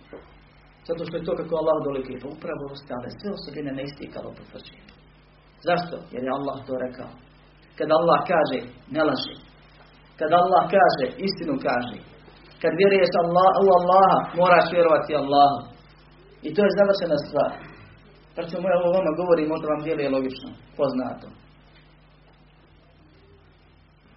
Zato 0.89 1.03
što 1.07 1.15
je 1.17 1.27
to 1.27 1.33
kako 1.41 1.55
Allah 1.57 1.77
dolike. 1.89 2.13
Pa 2.23 2.29
upravo 2.37 2.63
ostale 2.77 3.09
sve 3.19 3.29
osobine 3.39 3.71
ne 3.79 3.83
istikalo 3.89 4.29
potvrđenje. 4.39 4.93
Zašto? 5.67 5.97
Jer 6.13 6.23
je 6.25 6.37
Allah 6.39 6.57
to 6.67 6.75
rekao. 6.87 7.11
Kada 7.79 7.93
Allah 8.01 8.21
kaže, 8.33 8.59
ne 8.95 9.03
laži. 9.09 9.48
Kada 10.19 10.35
Allah 10.43 10.63
kaže, 10.77 11.07
istinu 11.27 11.55
kaže. 11.69 11.97
Kad 12.63 12.73
vjeruješ 12.81 13.13
Allah, 13.25 13.51
u 13.65 13.67
Allaha, 13.79 14.19
moraš 14.41 14.67
vjerovati 14.75 15.19
Allaha. 15.23 15.61
I 16.47 16.49
to 16.55 16.61
je 16.65 16.77
završena 16.79 17.19
stvar. 17.27 17.53
Pa 18.35 18.41
ćemo 18.49 18.65
ovo 18.79 18.89
vama 18.97 19.13
govorim, 19.21 19.49
možda 19.53 19.67
vam 19.69 19.83
djeluje 19.85 20.15
logično, 20.17 20.51
poznato. 20.79 21.27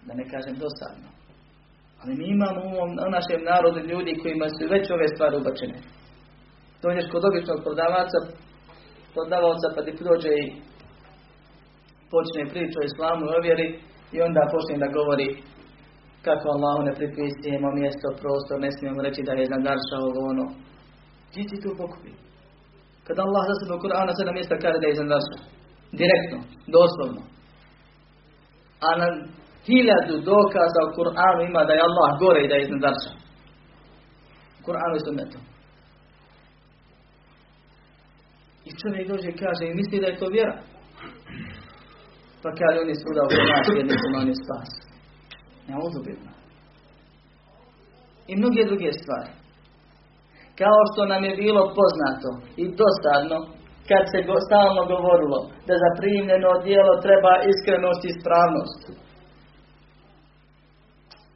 Da 0.07 0.13
ne 0.19 0.25
kažem 0.33 0.55
dosadno. 0.63 1.07
Ali 2.01 2.13
mi 2.19 2.25
imamo 2.35 2.61
u 3.07 3.09
našem 3.17 3.41
narodu 3.51 3.79
ljudi 3.91 4.19
kojima 4.21 4.47
su 4.55 4.63
već 4.75 4.85
ove 4.91 5.07
stvari 5.13 5.35
ubačene. 5.37 5.79
Dođeš 6.83 7.05
kod 7.11 7.23
običnog 7.29 7.59
prodavaca, 7.65 8.19
prodavaca 9.13 9.67
pa 9.75 9.81
ti 9.85 9.91
prođe 9.99 10.33
i 10.43 10.45
počne 12.13 12.43
priču 12.51 12.75
o 12.79 12.87
islamu 12.89 13.23
i 13.25 13.35
ovjeri 13.39 13.67
i 14.15 14.17
onda 14.27 14.51
počne 14.53 14.75
da 14.83 14.95
govori 14.97 15.27
kako 16.25 16.45
Allah 16.55 16.75
ne 16.87 16.93
pripisujemo 16.99 17.67
mjesto, 17.79 18.07
prostor, 18.21 18.55
ne 18.65 18.71
smijemo 18.75 18.99
reći 19.07 19.21
da 19.27 19.31
je 19.31 19.43
iznad 19.43 19.63
Arša 19.73 19.97
ovo 20.07 20.21
ono. 20.31 20.45
Gdje 21.29 21.43
ti 21.49 21.57
to 21.63 21.69
pokupi? 21.81 22.11
Kada 23.07 23.21
Allah 23.27 23.43
za 23.49 23.55
sebe 23.59 23.73
u 23.75 23.81
Kur'anu 23.83 24.11
sedam 24.17 24.35
mjesta 24.39 24.63
kaže 24.63 24.77
da 24.79 24.87
je 24.87 24.93
iznad 24.95 25.11
Arša. 25.19 25.39
Direktno, 26.01 26.39
doslovno. 26.75 27.21
A 28.87 28.89
na 29.01 29.07
hiljadu 29.67 30.15
dokaza 30.31 30.81
u 30.83 30.93
Kur'anu 30.97 31.39
ima 31.49 31.61
da 31.67 31.73
je 31.73 31.85
Allah 31.87 32.09
gore 32.23 32.39
i 32.41 32.49
da 32.49 32.55
je 32.55 32.63
iznad 32.63 32.83
Arša. 32.91 33.11
Kur'anu 34.65 34.95
i 34.97 35.05
sunnetu. 35.07 35.39
I 38.67 38.71
čovjek 38.79 39.05
dođe 39.11 39.29
i 39.29 39.39
kaže 39.43 39.63
i 39.67 39.77
misli 39.79 40.01
da 40.01 40.07
je 40.07 40.19
to 40.21 40.27
vjera. 40.35 40.57
Pa 42.43 42.49
kaže 42.59 42.77
oni 42.79 42.95
svuda 43.01 43.21
u 43.23 43.29
nas 43.51 43.67
vjernicima 43.75 44.17
oni 44.25 44.35
spas. 44.43 44.90
Ne 45.71 45.77
uzubitno. 45.87 46.31
I 48.31 48.33
mnoge 48.39 48.61
druge 48.69 48.89
stvari. 49.01 49.31
Kao 50.61 50.79
što 50.89 51.01
nam 51.11 51.21
je 51.27 51.39
bilo 51.43 51.61
poznato 51.79 52.29
i 52.61 52.63
dosadno 52.81 53.37
kad 53.89 54.03
se 54.11 54.19
go, 54.27 54.35
stalno 54.47 54.81
govorilo 54.93 55.39
da 55.67 55.73
za 55.83 55.89
primljeno 55.99 56.49
djelo 56.65 56.93
treba 57.05 57.33
iskrenost 57.51 58.01
i 58.03 58.11
ispravnost. 58.13 58.81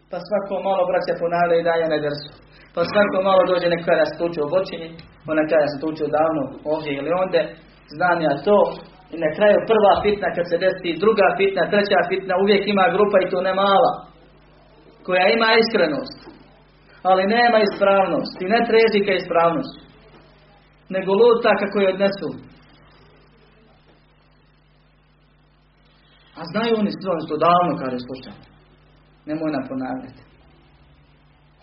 Pa 0.09 0.17
svako 0.27 0.53
malo 0.67 0.83
braća 0.89 1.13
ponavlja 1.21 1.55
i 1.57 1.67
dalje 1.69 1.85
na 1.93 1.99
drsu. 2.05 2.31
Pa 2.73 2.81
svako 2.91 3.17
malo 3.29 3.41
dođe 3.51 3.67
neko 3.69 3.85
kada 3.89 4.05
se 4.07 4.15
tuče 4.21 4.39
u 4.43 4.51
bočini, 4.53 4.87
ona 5.31 5.43
kada 5.51 5.67
se 5.71 5.77
tuče 5.83 6.05
davno 6.17 6.43
ovdje 6.73 6.91
ili 6.99 7.11
onde, 7.23 7.41
znam 7.97 8.17
ja 8.27 8.33
to, 8.47 8.59
i 9.13 9.15
na 9.25 9.29
kraju 9.37 9.57
prva 9.71 9.93
fitna 10.03 10.27
kad 10.35 10.45
se 10.51 10.57
desi, 10.63 10.99
druga 11.03 11.27
fitna, 11.39 11.63
treća 11.71 11.99
fitna, 12.09 12.33
uvijek 12.43 12.63
ima 12.67 12.85
grupa 12.95 13.17
i 13.19 13.29
to 13.31 13.39
ne 13.47 13.53
mala, 13.63 13.91
koja 15.05 15.25
ima 15.27 15.49
iskrenost, 15.61 16.19
ali 17.09 17.33
nema 17.37 17.57
ispravnost 17.67 18.35
i 18.41 18.51
ne 18.53 18.59
treži 18.69 18.99
ka 19.05 19.13
ispravnost, 19.13 19.75
nego 20.95 21.09
luta 21.21 21.51
kako 21.61 21.77
je 21.79 21.93
odnesu. 21.93 22.29
A 26.39 26.41
znaju 26.51 26.73
oni 26.81 26.91
sve, 26.99 27.09
oni 27.15 27.25
to 27.29 27.37
davno 27.47 27.73
kaže 27.81 27.97
slušaj. 28.07 28.35
Nemoj 29.27 29.51
nam 29.55 29.63
ponavljati. 29.71 30.21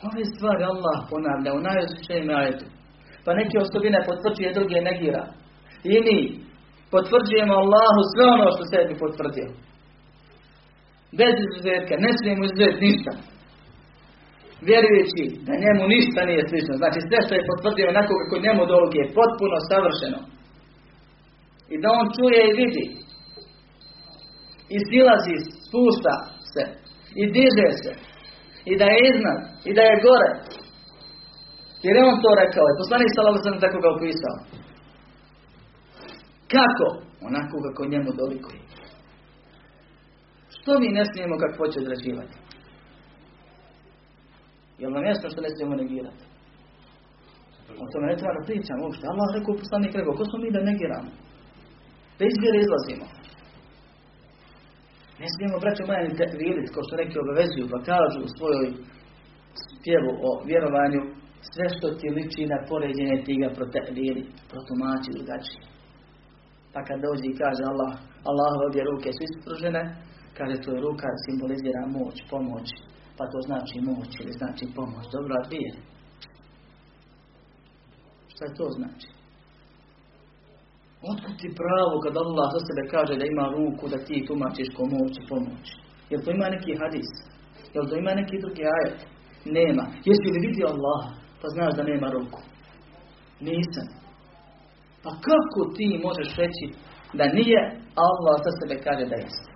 Ove 0.09 0.22
stvari 0.33 0.62
Allah 0.72 0.98
ponavlja 1.11 1.50
u 1.55 1.64
najosjećajem 1.68 2.28
ajetu. 2.40 2.66
Pa 3.24 3.31
neke 3.40 3.57
osobine 3.64 3.98
potvrđuje, 4.09 4.57
druge 4.59 4.78
negira. 4.88 5.24
I 5.90 5.94
mi 6.07 6.18
potvrđujemo 6.94 7.55
Allahu 7.62 8.00
sve 8.12 8.24
ono 8.37 8.46
što 8.55 8.62
sebi 8.72 8.94
potvrdio. 9.02 9.48
Bez 11.18 11.35
izuzetka, 11.46 11.94
ne 12.05 12.11
smijemo 12.18 12.42
izuzeti 12.44 12.85
ništa. 12.87 13.12
Vjerujući 14.68 15.25
da 15.46 15.62
njemu 15.64 15.83
ništa 15.94 16.20
nije 16.31 16.42
slično. 16.51 16.75
Znači 16.83 16.98
sve 17.09 17.18
što 17.25 17.33
je 17.35 17.48
potvrdio 17.51 17.87
onako 17.94 18.12
kako 18.20 18.44
njemu 18.46 18.62
dolog 18.72 18.92
je 19.01 19.12
potpuno 19.18 19.57
savršeno. 19.70 20.20
I 21.72 21.75
da 21.83 21.88
on 22.01 22.07
čuje 22.16 22.40
i 22.46 22.57
vidi. 22.61 22.87
I 24.75 24.77
silazi, 24.88 25.37
spušta 25.64 26.14
se. 26.53 26.64
I 27.20 27.22
diže 27.37 27.68
se. 27.83 27.92
I 28.70 28.72
da 28.81 28.87
je 28.92 28.98
iznad. 29.11 29.38
I 29.68 29.70
da 29.77 29.83
je 29.88 30.03
gore. 30.07 30.31
Jer 31.85 31.94
je 31.96 32.09
on 32.11 32.16
to 32.25 32.31
rekao. 32.42 32.66
I 32.68 32.79
poslanik 32.81 33.11
sallallahu 33.12 33.44
sam 33.44 33.64
tako 33.64 33.79
ga 33.85 33.88
opisao. 33.96 34.37
Kako? 36.55 36.88
Onako 37.29 37.55
kako 37.66 37.90
njemu 37.92 38.11
dolikuje. 38.20 38.61
Što 40.57 40.72
mi 40.81 40.88
ne 40.96 41.05
smijemo 41.11 41.35
kako 41.42 41.57
hoće 41.62 41.79
odrađivati? 41.81 42.37
Jel 44.82 44.92
nam 44.94 45.04
jasno 45.10 45.26
što 45.32 45.40
ne 45.44 45.50
smijemo 45.54 45.74
negirati? 45.82 46.24
O 47.82 47.84
tome 47.92 48.06
ne 48.12 48.16
treba 48.20 48.34
da 48.38 48.48
pričamo 48.48 48.80
uopšte. 48.82 49.04
Allah 49.12 49.28
rekao, 49.36 49.60
poslanik 49.62 49.92
rekao, 49.98 50.18
ko 50.18 50.24
smo 50.28 50.38
mi 50.42 50.54
da 50.56 50.68
negiramo? 50.70 51.10
Da 52.18 52.22
izbjere 52.26 52.58
izlazimo. 52.60 53.06
Ne 55.20 55.28
smijemo, 55.34 55.62
braćo 55.64 55.82
moja, 55.88 56.00
ni 56.06 56.72
kao 56.74 56.82
što 56.86 57.00
neki 57.02 57.16
obavezuju, 57.24 57.66
pa 57.72 57.78
kažu 57.90 58.18
u 58.22 58.32
svojoj 58.36 58.68
pjevu 59.84 60.12
o 60.28 60.30
vjerovanju, 60.48 61.00
sve 61.52 61.66
što 61.74 61.86
ti 61.98 62.06
liči 62.16 62.42
na 62.52 62.58
poređenje 62.70 63.16
ti 63.26 63.34
ga 63.42 63.48
proteliri, 63.58 64.22
protumači 64.50 65.14
drugačije. 65.16 65.62
Pa 66.72 66.80
kad 66.86 66.98
dođe 67.06 67.26
i 67.28 67.38
kaže 67.42 67.62
Allah, 67.72 67.92
Allah 68.30 68.52
obje 68.66 68.82
ruke 68.90 69.08
su 69.16 69.22
ispružene, 69.24 69.82
kaže 70.38 70.54
to 70.62 70.68
je 70.72 70.84
ruka 70.86 71.08
simbolizira 71.24 71.82
moć, 71.96 72.16
pomoć, 72.32 72.68
pa 73.16 73.25
to 73.33 73.38
znači 73.48 73.77
moć 73.81 74.11
ili 74.20 74.33
znači 74.40 74.64
pomoć. 74.77 75.07
Dobro, 75.12 75.33
a 75.35 75.46
dvije? 75.48 75.72
Šta 78.33 78.44
to 78.57 78.66
znači? 78.79 79.09
Otkud 81.11 81.35
ti 81.40 81.48
pravo 81.61 81.94
kad 82.05 82.14
Allah 82.16 82.48
za 82.55 82.61
sebe 82.66 82.83
kaže 82.94 83.14
da 83.20 83.25
ima 83.25 83.46
ruku 83.57 83.85
da 83.92 83.98
ti 84.07 84.27
tumačiš 84.27 84.68
ko 84.77 84.83
moć 84.94 85.12
i 85.18 85.29
pomoć? 85.33 85.66
Jel 86.11 86.20
to 86.25 86.31
ima 86.31 86.46
neki 86.55 86.72
hadis? 86.83 87.11
Jel 87.75 87.85
to 87.88 87.94
ima 87.96 88.12
neki 88.20 88.37
drugi 88.42 88.62
ajet? 88.77 88.98
Nema. 89.57 89.85
Jesi 90.09 90.29
li 90.33 90.46
vidio 90.48 90.66
Allah? 90.75 91.03
Pa 91.40 91.46
znaš 91.55 91.72
da 91.77 91.83
nema 91.83 92.09
ruku. 92.16 92.40
Nisam. 93.40 93.87
Pa 95.03 95.11
kako 95.29 95.61
ti 95.77 96.01
možeš 96.07 96.31
reći 96.42 96.66
da 97.18 97.25
nije 97.38 97.61
Allah 98.07 98.37
za 98.46 98.53
sebe 98.59 98.75
kaže 98.87 99.05
da 99.11 99.16
jeste? 99.16 99.51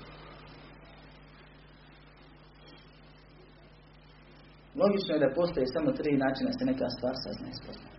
Logično 4.82 5.12
je 5.14 5.24
da 5.24 5.36
postoje 5.38 5.66
samo 5.66 5.90
tri 5.98 6.10
načina 6.24 6.50
da 6.50 6.58
se 6.58 6.64
neka 6.70 6.86
stvar 6.96 7.14
sazna 7.24 7.48
i 7.50 7.58
spozna. 7.60 7.90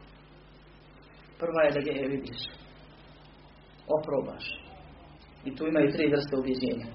Prva 1.42 1.62
je 1.64 1.76
da 1.76 1.82
ga 1.86 1.92
je 1.92 2.12
vidiš. 2.16 2.42
Oprobaš. 3.98 4.46
I 5.48 5.56
tu 5.56 5.62
imaju 5.68 5.94
tri 5.96 6.06
vrste 6.14 6.34
ubjeđenja. 6.38 6.88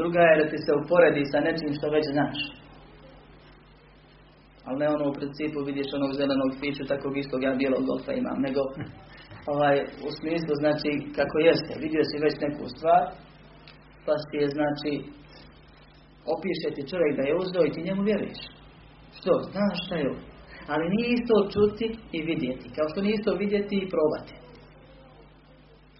Druga 0.00 0.20
je 0.20 0.38
da 0.40 0.50
ti 0.50 0.58
se 0.64 0.72
uporedi 0.80 1.24
sa 1.32 1.38
nečim 1.46 1.70
što 1.78 1.86
već 1.96 2.04
znaš. 2.16 2.38
Ali 4.66 4.78
ne 4.78 4.88
ono 4.88 5.04
u 5.08 5.16
principu 5.18 5.58
vidiš 5.70 5.88
onog 5.98 6.12
zelenog 6.20 6.50
fiću, 6.60 6.82
takvog 6.92 7.14
istog 7.18 7.40
ja 7.42 7.52
bijelog 7.60 7.82
golfa 7.88 8.12
imam. 8.12 8.38
Nego 8.46 8.60
ovaj, 9.52 9.76
u 10.06 10.10
smislu 10.18 10.52
znači 10.62 10.90
kako 11.16 11.36
jeste. 11.38 11.72
Vidio 11.84 12.02
si 12.08 12.24
već 12.26 12.34
neku 12.44 12.64
stvar, 12.74 13.02
pa 14.06 14.14
si 14.24 14.34
je 14.42 14.48
znači 14.56 14.92
opiše 16.34 16.68
ti 16.74 16.88
čovjek 16.90 17.12
da 17.16 17.22
je 17.26 17.38
uzdo 17.42 17.60
i 17.64 17.72
ti 17.74 17.86
njemu 17.86 18.02
vjeruješ. 18.02 18.42
Što? 19.18 19.32
Znaš 19.52 19.76
šta 19.86 19.94
je 19.96 20.10
ovo? 20.10 20.20
Ali 20.72 20.92
nije 20.94 21.08
isto 21.18 21.34
čuti 21.54 21.86
i 22.16 22.18
vidjeti. 22.30 22.66
Kao 22.76 22.86
što 22.90 22.98
nije 23.00 23.14
isto 23.14 23.32
vidjeti 23.42 23.76
i 23.78 23.90
probati. 23.94 24.34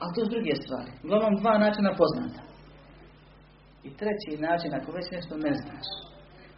A 0.03 0.05
to 0.13 0.19
su 0.25 0.31
druge 0.35 0.55
stvari. 0.63 0.91
Uglavnom 1.05 1.35
dva 1.41 1.55
načina 1.65 1.91
poznata. 2.01 2.41
I 3.87 3.89
treći 4.01 4.43
način, 4.49 4.71
ako 4.75 4.89
već 4.99 5.07
nešto 5.17 5.35
ne 5.47 5.53
znaš, 5.63 5.87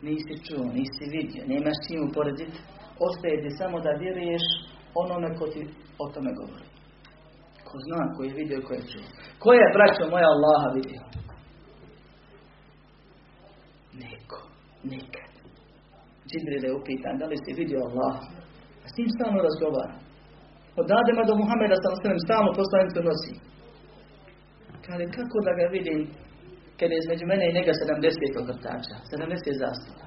nisi 0.07 0.35
čuo, 0.47 0.65
nisi 0.79 1.05
vidio, 1.17 1.43
nemaš 1.53 1.77
čim 1.87 2.01
uporediti, 2.09 2.59
ostaje 3.07 3.37
ti 3.43 3.51
samo 3.61 3.77
da 3.85 4.01
vjeruješ 4.03 4.45
onome 5.03 5.29
ko 5.39 5.45
ti 5.53 5.61
o 6.03 6.05
tome 6.15 6.31
govori. 6.41 6.67
Ko 7.69 7.75
zna, 7.87 8.01
ko 8.15 8.21
je 8.27 8.37
vidio 8.41 8.59
ko 8.67 8.73
je 8.75 8.83
čuo. 8.91 9.07
Ko 9.43 9.49
je, 9.59 9.65
braćo 9.77 10.03
moja 10.15 10.29
Allaha, 10.35 10.69
vidio? 10.79 11.01
Neko. 14.03 14.39
Nikad. 14.93 15.31
Džibril 16.29 16.65
je 16.65 16.77
upitan, 16.81 17.15
da 17.21 17.27
li 17.27 17.37
si 17.45 17.59
vidio 17.61 17.79
Allah? 17.87 18.15
A 18.85 18.87
s 18.91 18.95
njim 18.97 19.09
stalno 19.17 19.41
razgovara. 19.49 19.97
Od 20.81 20.89
Adema 21.01 21.23
do 21.29 21.35
Muhameda 21.41 21.77
sam 21.85 21.95
sve 21.97 22.11
stalno 22.27 22.51
poslanicu 22.61 23.01
nosi. 23.09 23.35
Kaže, 24.87 25.05
kako 25.17 25.37
da 25.47 25.53
ga 25.59 25.67
vidim 25.77 26.01
kad 26.79 26.89
je 26.91 26.99
između 27.03 27.25
mene 27.27 27.45
i 27.47 27.57
njega 27.59 27.73
70 27.73 28.43
ogrtača, 28.43 28.95
70 29.13 29.63
zastora. 29.63 30.07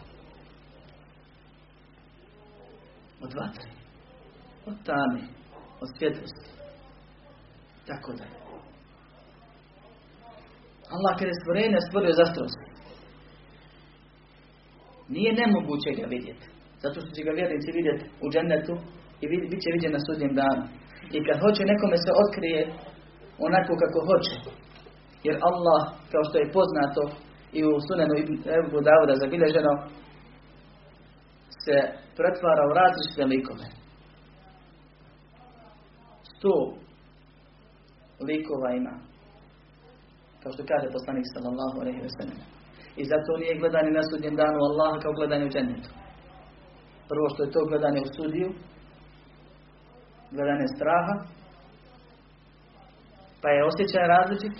Od 3.26 3.32
vatre, 3.40 3.70
od 4.70 4.78
tame, 4.88 5.24
od 5.84 5.90
svjetlosti. 5.98 6.50
Tako 7.90 8.10
da 8.18 8.24
je. 8.24 8.36
Allah 10.96 11.14
kada 11.20 11.30
je 11.32 11.42
stvorenje 11.42 11.80
stvorio 11.88 12.14
zastrosti. 12.22 12.77
Nije 15.16 15.32
nemoguće 15.42 15.90
ga 16.00 16.06
vidjeti. 16.16 16.46
Zato 16.84 16.98
što 17.02 17.12
će 17.16 17.22
ga 17.28 17.32
vjernici 17.40 17.78
vidjeti 17.78 18.06
u 18.24 18.26
džennetu 18.34 18.76
i 19.22 19.26
bit 19.52 19.62
će 19.64 19.70
vidjeti 19.76 19.96
na 19.98 20.02
sudnjem 20.06 20.34
danu. 20.42 20.64
I 21.16 21.18
kad 21.26 21.38
hoće 21.44 21.72
nekome 21.74 21.98
se 22.06 22.12
otkrije 22.24 22.62
onako 23.48 23.72
kako 23.82 24.00
hoće. 24.10 24.36
Jer 25.28 25.36
Allah, 25.50 25.82
kao 26.12 26.24
što 26.28 26.36
je 26.38 26.54
poznato 26.58 27.02
i 27.58 27.60
u 27.70 27.72
sunenu 27.88 28.14
Ebu 28.60 28.80
Dauda 28.88 29.14
zabilježeno, 29.24 29.74
se 31.64 31.78
pretvara 32.18 32.64
u 32.70 32.76
različite 32.80 33.24
likove. 33.34 33.68
Sto 36.32 36.56
likova 38.30 38.70
ima. 38.80 38.94
Kao 40.42 40.52
što 40.54 40.64
kaže 40.72 40.96
poslanik 40.98 41.26
sallallahu 41.34 41.78
alaihi 41.82 42.02
wa 42.08 42.14
sallam. 42.18 42.57
I 43.02 43.04
zato 43.12 43.32
nije 43.42 43.60
gledanje 43.62 43.92
na 43.92 44.04
sudnjem 44.10 44.36
danu 44.42 44.60
Allaha 44.68 44.98
kao 45.04 45.14
gledanje 45.20 45.46
u 45.46 45.54
džennetu. 45.56 45.90
Prvo 47.12 47.26
što 47.32 47.40
je 47.44 47.54
to 47.56 47.62
gledanje 47.72 48.00
u 48.04 48.14
sudiju, 48.16 48.50
gledanje 50.36 50.68
straha, 50.76 51.16
pa 53.42 53.48
je 53.56 53.68
osjećaj 53.70 54.12
različit, 54.16 54.56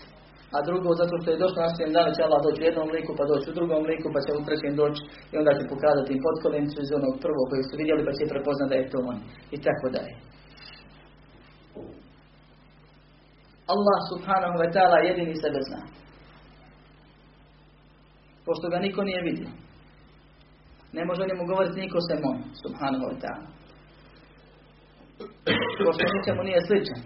a 0.56 0.58
drugo 0.68 0.90
zato 1.02 1.14
što 1.22 1.28
je 1.32 1.42
došlo 1.44 1.60
na 1.62 1.72
svijem 1.74 1.92
danu 1.98 2.10
će 2.16 2.22
Allah 2.24 2.42
doći 2.44 2.62
u 2.62 2.68
jednom 2.70 2.90
liku, 2.98 3.12
pa 3.20 3.24
doći 3.32 3.48
u 3.50 3.58
drugom 3.58 3.82
liku, 3.92 4.08
pa 4.14 4.20
će 4.26 4.30
u 4.32 4.46
trećem 4.48 4.74
doći 4.82 5.02
i 5.32 5.34
onda 5.40 5.52
će 5.58 5.72
pokazati 5.74 6.14
im 6.14 6.22
potkolencu 6.28 6.78
iz 6.82 6.92
onog 7.00 7.14
prvog 7.24 7.46
kojeg 7.50 7.66
su 7.70 7.76
vidjeli, 7.82 8.08
pa 8.08 8.14
će 8.18 8.32
prepoznati 8.34 8.72
da 8.72 8.76
je 8.78 8.90
to 8.92 9.00
on. 9.12 9.18
I 9.56 9.58
tako 9.68 9.88
dalje. 9.96 10.14
Allah 13.74 14.00
subhanahu 14.12 14.56
wa 14.62 14.70
ta'ala 14.76 14.98
jedini 15.10 15.36
sebe 15.44 15.60
zna. 15.68 15.82
Pošto 18.48 18.66
ga 18.70 18.80
niko 18.80 19.02
nije 19.04 19.22
vidio. 19.30 19.50
Ne 20.98 21.06
može 21.06 21.22
njemu 21.30 21.44
govoriti 21.52 21.82
niko 21.84 21.98
sem 22.08 22.20
on, 22.32 22.38
subhanahu 22.64 23.06
wa 23.10 23.18
ta'ala. 23.24 23.48
Pošto 25.86 26.04
ničemu 26.16 26.42
nije 26.44 26.62
sličan. 26.68 27.00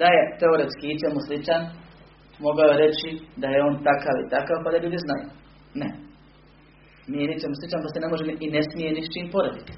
Da 0.00 0.06
je 0.16 0.22
teoretski 0.40 0.86
ičemu 0.88 1.18
sličan, 1.26 1.62
mogao 2.46 2.70
reći 2.82 3.08
da 3.42 3.46
je 3.54 3.64
on 3.68 3.74
takav 3.88 4.16
i 4.20 4.30
takav, 4.34 4.56
pa 4.64 4.70
da 4.72 4.82
ljudi 4.84 4.98
znaju. 5.06 5.26
Ne. 5.80 5.88
Nije 7.12 7.26
ničemu 7.32 7.54
sličan, 7.58 7.80
pa 7.82 7.88
se 7.92 8.02
ne 8.04 8.08
može 8.12 8.24
i 8.44 8.48
ne 8.56 8.62
smije 8.68 8.90
ni 8.92 9.02
s 9.06 9.12
čim 9.14 9.26
poraditi. 9.34 9.72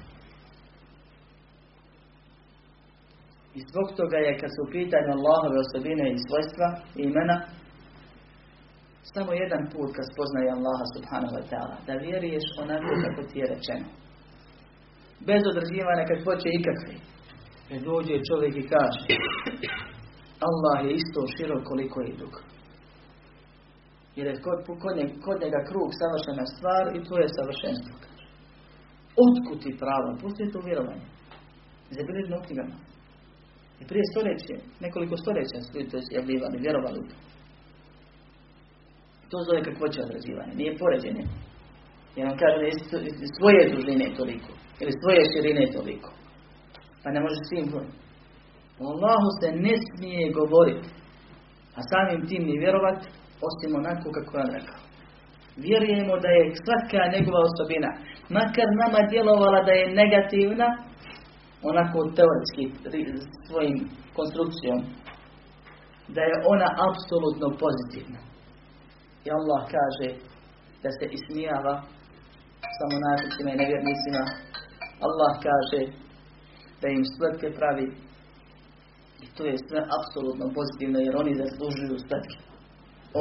I 3.57 3.59
zbog 3.69 3.87
toga 3.99 4.17
je 4.17 4.39
kad 4.39 4.49
su 4.53 4.59
u 4.63 4.71
pitanju 4.77 5.09
Allahove 5.17 5.57
osobine 5.65 6.05
i 6.11 6.23
svojstva 6.25 6.67
i 6.99 7.01
imena, 7.09 7.37
samo 9.13 9.31
jedan 9.43 9.63
put 9.73 9.89
kad 9.95 10.05
spoznaje 10.13 10.49
Allaha 10.57 10.85
subhanahu 10.95 11.33
wa 11.37 11.45
ta'ala, 11.51 11.75
da 11.87 11.93
vjeruješ 12.05 12.45
onako 12.63 12.91
kako 13.05 13.21
ti 13.29 13.35
je 13.41 13.47
rečeno. 13.53 13.87
Bez 15.29 15.41
određivanja 15.51 16.03
kad 16.09 16.19
hoće 16.25 16.49
ikakve. 16.59 16.95
Kad 17.67 17.79
dođe 17.89 18.15
čovjek 18.29 18.55
i 18.57 18.69
kaže 18.73 19.13
Allah 20.47 20.77
je 20.85 20.91
isto 20.99 21.19
širok 21.35 21.61
koliko 21.71 21.97
je 22.01 22.17
dug. 22.21 22.33
Jer 24.17 24.25
je 24.27 24.41
kod, 24.45 24.57
kod, 24.83 24.93
njega, 24.97 25.13
kod 25.25 25.37
njega 25.43 25.59
krug 25.69 25.89
savršena 26.01 26.45
stvar 26.55 26.83
i 26.97 27.03
to 27.07 27.13
je 27.21 27.35
savršenstvo. 27.37 27.93
Otkud 29.23 29.57
ti 29.63 29.79
pravo? 29.83 30.09
Pusti 30.21 30.51
to 30.53 30.59
vjerovanje. 30.67 31.07
Zabilježno 31.97 32.35
u 32.37 32.45
knjigama. 32.45 32.75
I 33.81 33.83
prije 33.89 34.05
stoljeće, 34.11 34.55
nekoliko 34.85 35.15
stoljeća 35.23 35.57
su 35.61 35.69
to 35.91 35.97
javljivali, 36.17 36.63
vjerovali 36.65 36.99
u. 36.99 37.05
To 39.29 39.37
zove 39.47 39.59
kakvoće 39.67 39.99
određivanje, 40.07 40.53
nije 40.55 40.77
poređenje. 40.81 41.23
Jer 42.15 42.27
on 42.31 42.37
kaže 42.43 42.57
da 43.21 43.27
svoje 43.37 43.61
dužine 43.73 44.07
toliko, 44.19 44.51
ili 44.81 44.93
svoje 45.01 45.21
širine 45.31 45.65
toliko. 45.77 46.09
Pa 47.03 47.07
ne 47.11 47.19
može 47.23 47.35
svim 47.49 47.65
govoriti. 47.71 47.97
O 48.81 48.85
Allahu 48.93 49.29
se 49.39 49.47
ne 49.65 49.75
smije 49.85 50.23
govoriti, 50.39 50.89
a 51.77 51.79
samim 51.91 52.21
tim 52.29 52.43
ni 52.49 52.61
vjerovat, 52.63 52.99
osim 53.47 53.71
onako 53.81 54.07
kako 54.17 54.31
je 54.37 54.43
on 54.43 54.51
rekao. 54.59 54.79
Vjerujemo 55.65 56.13
da 56.23 56.29
je 56.37 56.53
svaka 56.65 57.01
njegova 57.15 57.39
osobina, 57.49 57.89
makar 58.37 58.67
nama 58.83 58.99
djelovala 59.11 59.59
da 59.67 59.73
je 59.79 59.93
negativna, 60.01 60.67
onako 61.69 61.97
teoretski 62.17 62.63
svojim 63.47 63.77
konstrukcijom, 64.17 64.79
da 66.15 66.21
je 66.29 66.35
ona 66.53 66.69
apsolutno 66.87 67.47
pozitivna. 67.63 68.19
I 69.25 69.27
Allah 69.37 69.61
kaže 69.75 70.09
da 70.83 70.89
se 70.97 71.05
ismijava 71.17 71.75
samo 72.77 72.95
naficima 73.05 73.49
i 73.51 73.59
nevjernicima. 73.61 74.23
Allah 75.07 75.31
kaže 75.47 75.81
da 76.81 76.87
im 76.87 77.03
spletke 77.13 77.47
pravi 77.59 77.87
i 79.23 79.25
to 79.35 79.41
je 79.49 79.55
sve 79.67 79.79
apsolutno 79.97 80.45
pozitivno 80.57 80.99
jer 80.99 81.13
oni 81.21 81.39
zaslužuju 81.41 82.03
spletke. 82.05 82.37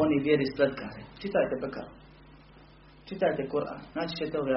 Oni 0.02 0.16
vjeri 0.26 0.46
spletkare. 0.54 1.00
Čitajte 1.20 1.54
pekao. 1.62 1.88
Čitajte 3.08 3.42
Kur'an. 3.52 3.80
Znači 3.92 4.12
ćete 4.20 4.36
ove. 4.40 4.52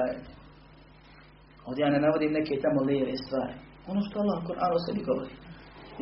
Ovdje 1.66 1.82
ja 1.82 1.90
ne 1.90 2.00
navodim 2.00 2.32
neke 2.38 2.54
tamo 2.64 2.80
lijeve 2.88 3.14
stvari. 3.24 3.54
Ono 3.90 4.00
što 4.06 4.20
Allah 4.22 4.38
Kur'an 4.48 4.72
o 4.74 4.84
sebi 4.86 5.02
govori. 5.10 5.34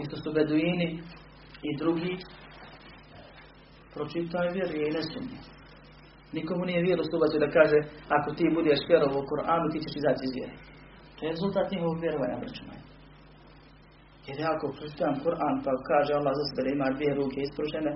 Isto 0.02 0.16
su 0.22 0.32
beduini 0.32 0.88
i 1.68 1.70
drugi 1.80 2.12
pročitaj 3.94 4.46
vjeruje 4.56 4.84
i 4.88 4.94
ne 4.96 5.02
sumnje. 5.10 5.38
Nikomu 6.36 6.64
nije 6.64 6.86
vjeru 6.88 7.02
subacio 7.10 7.44
da 7.44 7.54
kaže 7.58 7.78
ako 8.16 8.28
ti 8.36 8.54
budeš 8.56 8.80
vjerovo 8.90 9.16
u 9.18 9.28
Kur'anu 9.30 9.66
ti 9.72 9.78
ćeš 9.84 9.94
izaći 9.96 10.22
iz 10.26 10.32
vjere. 10.36 10.54
To 11.16 11.20
je 11.22 11.32
rezultat 11.34 11.66
njihovog 11.70 11.98
vjerovanja, 12.04 12.36
moje. 12.68 12.80
Jer 14.26 14.36
ako 14.54 14.66
pročitam 14.76 15.14
Kur'an 15.24 15.56
pa 15.64 15.72
kaže 15.90 16.12
Allah 16.14 16.34
za 16.38 16.44
sebe 16.46 16.62
da 16.64 16.70
ima 16.70 16.96
dvije 16.96 17.12
ruke 17.20 17.38
ispružene 17.40 17.92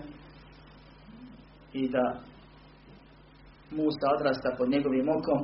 i 1.80 1.82
da 1.94 2.04
Musa 3.76 4.06
odrasta 4.16 4.48
pod 4.58 4.68
njegovim 4.74 5.08
okom 5.16 5.40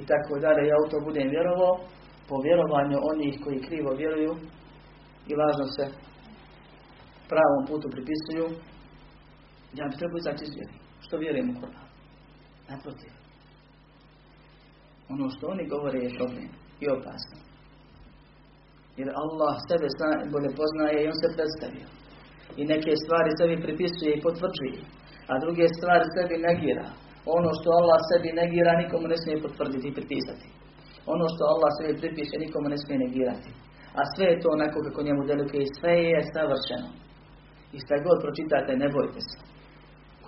i 0.00 0.02
tako 0.10 0.32
dalje, 0.44 0.62
ja 0.68 0.76
u 0.84 0.90
to 0.90 0.96
budem 1.08 1.28
vjerovao, 1.36 1.74
po 2.28 2.36
vjerovanju 2.46 2.98
onih 3.12 3.34
koji 3.44 3.64
krivo 3.66 3.90
vjeruju 4.00 4.32
i 5.30 5.32
lažno 5.40 5.66
se 5.76 5.84
pravom 7.30 7.62
putu 7.68 7.88
pripisuju, 7.94 8.46
ja 9.78 9.84
bi 9.88 9.98
trebao 10.00 10.18
izaći 10.20 10.44
iz 10.44 10.54
vjeri. 10.56 10.76
Što 11.04 11.14
vjerujem 11.16 11.50
u 11.50 11.56
Kur'an? 11.60 11.86
Naprotiv. 12.70 13.12
Ono 15.12 15.26
što 15.34 15.44
oni 15.54 15.64
govore 15.74 15.98
je 16.02 16.16
problem 16.18 16.48
i 16.84 16.86
opasno. 16.96 17.38
Jer 18.98 19.08
Allah 19.22 19.54
sebe 19.68 19.88
zna, 19.96 20.10
bolje 20.32 20.50
poznaje 20.60 20.96
i 21.00 21.10
on 21.12 21.18
se 21.22 21.28
predstavio. 21.36 21.88
I 22.60 22.62
neke 22.72 22.92
stvari 23.02 23.30
sebi 23.38 23.56
pripisuje 23.66 24.10
i 24.12 24.22
potvrđuje. 24.26 24.80
A 25.30 25.32
druge 25.44 25.64
stvari 25.76 26.06
sebi 26.16 26.36
negira. 26.48 26.86
Ono 27.36 27.50
što 27.58 27.68
Allah 27.80 28.00
sebi 28.10 28.38
negira 28.40 28.72
nikomu 28.82 29.06
ne 29.12 29.18
smije 29.22 29.44
potvrditi 29.44 29.88
i 29.88 29.96
pripisati. 29.98 30.48
Ono 31.14 31.26
što 31.32 31.42
Allah 31.52 31.70
sebi 31.78 31.94
pripiše 32.02 32.36
nikomu 32.44 32.66
ne 32.74 32.78
smije 32.82 32.98
negirati. 33.06 33.50
A 33.98 34.00
sve 34.12 34.24
je 34.30 34.40
to 34.42 34.48
onako 34.56 34.78
kako 34.86 35.00
njemu 35.06 35.22
deluje 35.28 35.60
i 35.62 35.74
sve 35.76 35.94
je 36.10 36.20
savršeno. 36.34 36.88
I 37.74 37.76
šta 37.82 37.94
god 38.06 38.16
pročitate, 38.24 38.72
ne 38.82 38.88
bojte 38.96 39.20
se. 39.28 39.36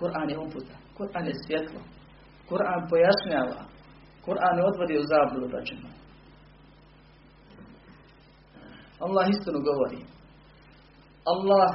Kur'an 0.01 0.29
je 0.29 0.37
uputa. 0.45 0.75
Kur'an 0.97 1.25
je 1.29 1.33
svjetlo. 1.45 1.81
Kur'an 2.49 2.81
pojašnjava. 2.89 3.61
Kur'an 4.25 4.53
ne 4.57 4.63
odvodi 4.69 4.95
u 5.01 5.07
zabludu, 5.11 5.47
braćima. 5.53 5.89
Allah 9.05 9.25
istinu 9.29 9.59
govori. 9.69 10.01
Allah 11.33 11.69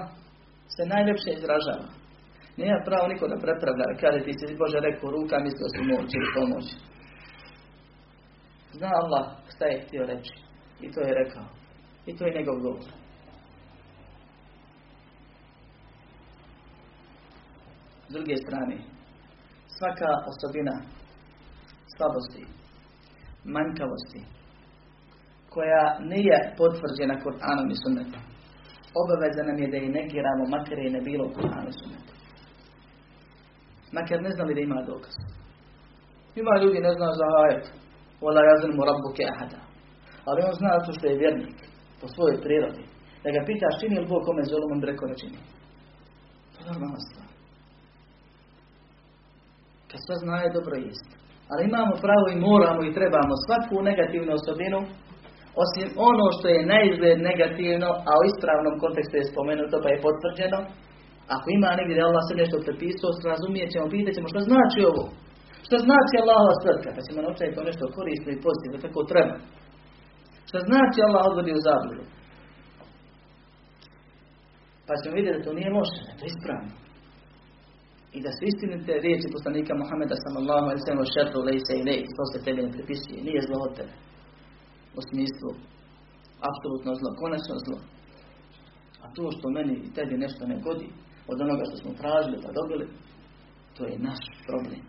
se 0.75 0.83
najljepše 0.93 1.31
izražava. 1.39 1.89
Nema 2.57 2.79
pravo 2.89 3.07
niko 3.09 3.25
da 3.33 3.45
prepravlja, 3.45 3.87
kada 4.01 4.19
ti 4.25 4.33
se 4.39 4.57
Bože 4.61 4.79
rekao 4.89 5.11
ruka, 5.17 5.37
mislio 5.47 5.69
su 5.75 5.81
moć 5.91 6.09
ili 6.19 6.29
pomoć. 6.37 6.67
Zna 8.79 8.91
Allah 9.03 9.25
šta 9.53 9.65
je 9.67 9.83
htio 9.85 10.05
reći. 10.13 10.35
I 10.85 10.87
to 10.93 11.01
je 11.01 11.19
rekao. 11.23 11.47
I 12.07 12.17
to 12.17 12.27
je 12.27 12.37
njegov 12.39 12.57
govor. 12.67 12.91
S 18.09 18.13
druge 18.15 18.37
strane, 18.45 18.77
svaka 19.79 20.11
osobina 20.31 20.75
slabosti, 21.97 22.43
manjkavosti, 23.55 24.21
koja 25.55 25.85
nije 26.13 26.39
potvrđena 26.59 27.15
Kur'anom 27.25 27.69
i 27.71 27.81
sunnetom, 27.83 28.23
obaveza 29.03 29.43
nam 29.49 29.59
je 29.63 29.69
da 29.73 29.79
i 29.83 29.95
negiramo, 29.99 30.43
makar 30.55 30.79
je 30.79 30.91
ne 30.97 31.01
bilo 31.09 31.25
u 31.27 31.35
Kur'anu 31.37 31.69
i 31.71 31.79
sunnetu. 31.81 32.13
Makar 33.97 34.19
ne 34.23 34.31
znali 34.37 34.55
da 34.55 34.61
ima 34.61 34.81
dokaz. 34.93 35.15
Ima 36.41 36.53
ljudi 36.63 36.79
ne 36.87 36.93
zna 36.99 37.09
za 37.21 37.27
ajet. 37.45 37.65
Wala 38.25 38.41
yazin 38.51 38.73
mu 38.77 38.83
rabbuke 38.89 39.25
ahada. 39.33 39.61
Ali 40.29 40.41
on 40.49 40.55
zna 40.61 40.71
to 40.85 40.93
što 40.97 41.07
je 41.07 41.21
vjernik. 41.23 41.59
Po 42.01 42.07
svojoj 42.15 42.43
prirodi. 42.45 42.85
Da 43.23 43.29
ga 43.35 43.41
pitaš 43.49 43.75
čini 43.81 43.97
li 44.01 44.11
Bog 44.13 44.23
kome 44.27 44.43
zulum, 44.51 44.73
on 44.73 44.83
rekao 44.91 45.21
čini. 45.23 45.39
To 46.53 46.57
je 46.61 46.67
normalna 46.71 47.01
stvar. 47.07 47.26
Kad 49.91 49.99
sve 50.05 50.15
zna 50.23 50.37
je 50.43 50.55
dobro 50.59 50.75
jest. 50.87 51.09
Ali 51.51 51.63
imamo 51.71 51.95
pravo 52.07 52.27
i 52.31 52.43
moramo 52.49 52.81
i 52.85 52.95
trebamo 52.99 53.35
svaku 53.45 53.77
negativnu 53.91 54.31
osobinu 54.39 54.81
osim 55.65 55.87
ono 56.11 56.27
što 56.37 56.47
je 56.55 56.69
na 56.73 56.79
izgled 56.91 57.19
negativno, 57.31 57.89
a 58.09 58.13
u 58.21 58.27
ispravnom 58.31 58.75
kontekstu 58.85 59.15
je 59.17 59.31
spomenuto 59.33 59.77
pa 59.83 59.89
je 59.91 60.05
potvrđeno, 60.07 60.59
ako 61.35 61.47
ima 61.49 61.71
negdje 61.79 61.95
da 61.97 62.07
Allah 62.09 62.25
se 62.29 62.41
nešto 62.43 62.57
prepisao, 62.67 63.11
razumijet 63.33 63.71
ćemo, 63.73 63.93
pitat 63.93 64.15
ćemo 64.17 64.29
što 64.33 64.41
znači 64.51 64.81
ovo. 64.91 65.05
Što 65.67 65.77
znači 65.87 66.15
Allahova 66.23 66.55
svrtka? 66.63 66.89
Pa 66.97 67.01
ćemo 67.07 67.19
naučiti 67.25 67.57
to 67.57 67.63
nešto 67.71 67.85
korisno 67.97 68.31
i 68.33 68.43
pozitivno, 68.47 68.79
tako 68.85 69.01
treba. 69.13 69.37
Što 70.49 70.59
znači 70.69 70.99
Allah 71.07 71.23
odvodi 71.31 71.53
u 71.59 71.65
zabludu? 71.67 72.05
Pa 74.87 74.93
ćemo 75.01 75.17
vidjeti 75.19 75.39
da 75.39 75.45
to 75.47 75.53
nije 75.59 75.71
loše, 75.77 76.03
da 76.19 76.23
je 76.25 76.31
ispravno. 76.33 76.71
I 78.17 78.19
da 78.25 78.31
su 78.37 78.43
istinite 78.51 78.93
riječi 79.07 79.35
poslanika 79.37 79.73
Muhammeda 79.83 80.17
sallallahu 80.25 80.65
alaihi 80.67 80.87
sallam 80.87 81.13
šertu 81.15 81.39
lejse 81.49 81.73
i 81.77 81.87
lej, 81.89 82.01
to 82.17 82.25
se 82.33 82.39
tebi 82.45 82.61
ne 82.67 82.71
pripisuje, 82.77 83.27
nije 83.29 83.41
zlo 83.47 83.57
od 83.67 83.73
tebe. 83.79 83.95
U 84.99 85.01
smislu, 85.09 85.51
apsolutno 86.49 86.91
zlo, 87.01 87.11
konačno 87.23 87.57
zlo. 87.65 87.79
A 89.05 89.07
to 89.15 89.25
što 89.37 89.47
meni 89.57 89.75
i 89.77 89.93
tebi 89.97 90.15
nešto 90.25 90.43
ne 90.53 90.57
godi, 90.67 90.89
od 91.31 91.39
onoga 91.45 91.65
što 91.69 91.77
smo 91.81 91.91
tražili 92.01 92.43
pa 92.45 92.51
dobili, 92.59 92.87
to 93.77 93.83
je 93.91 94.05
naš 94.09 94.23
problem. 94.49 94.83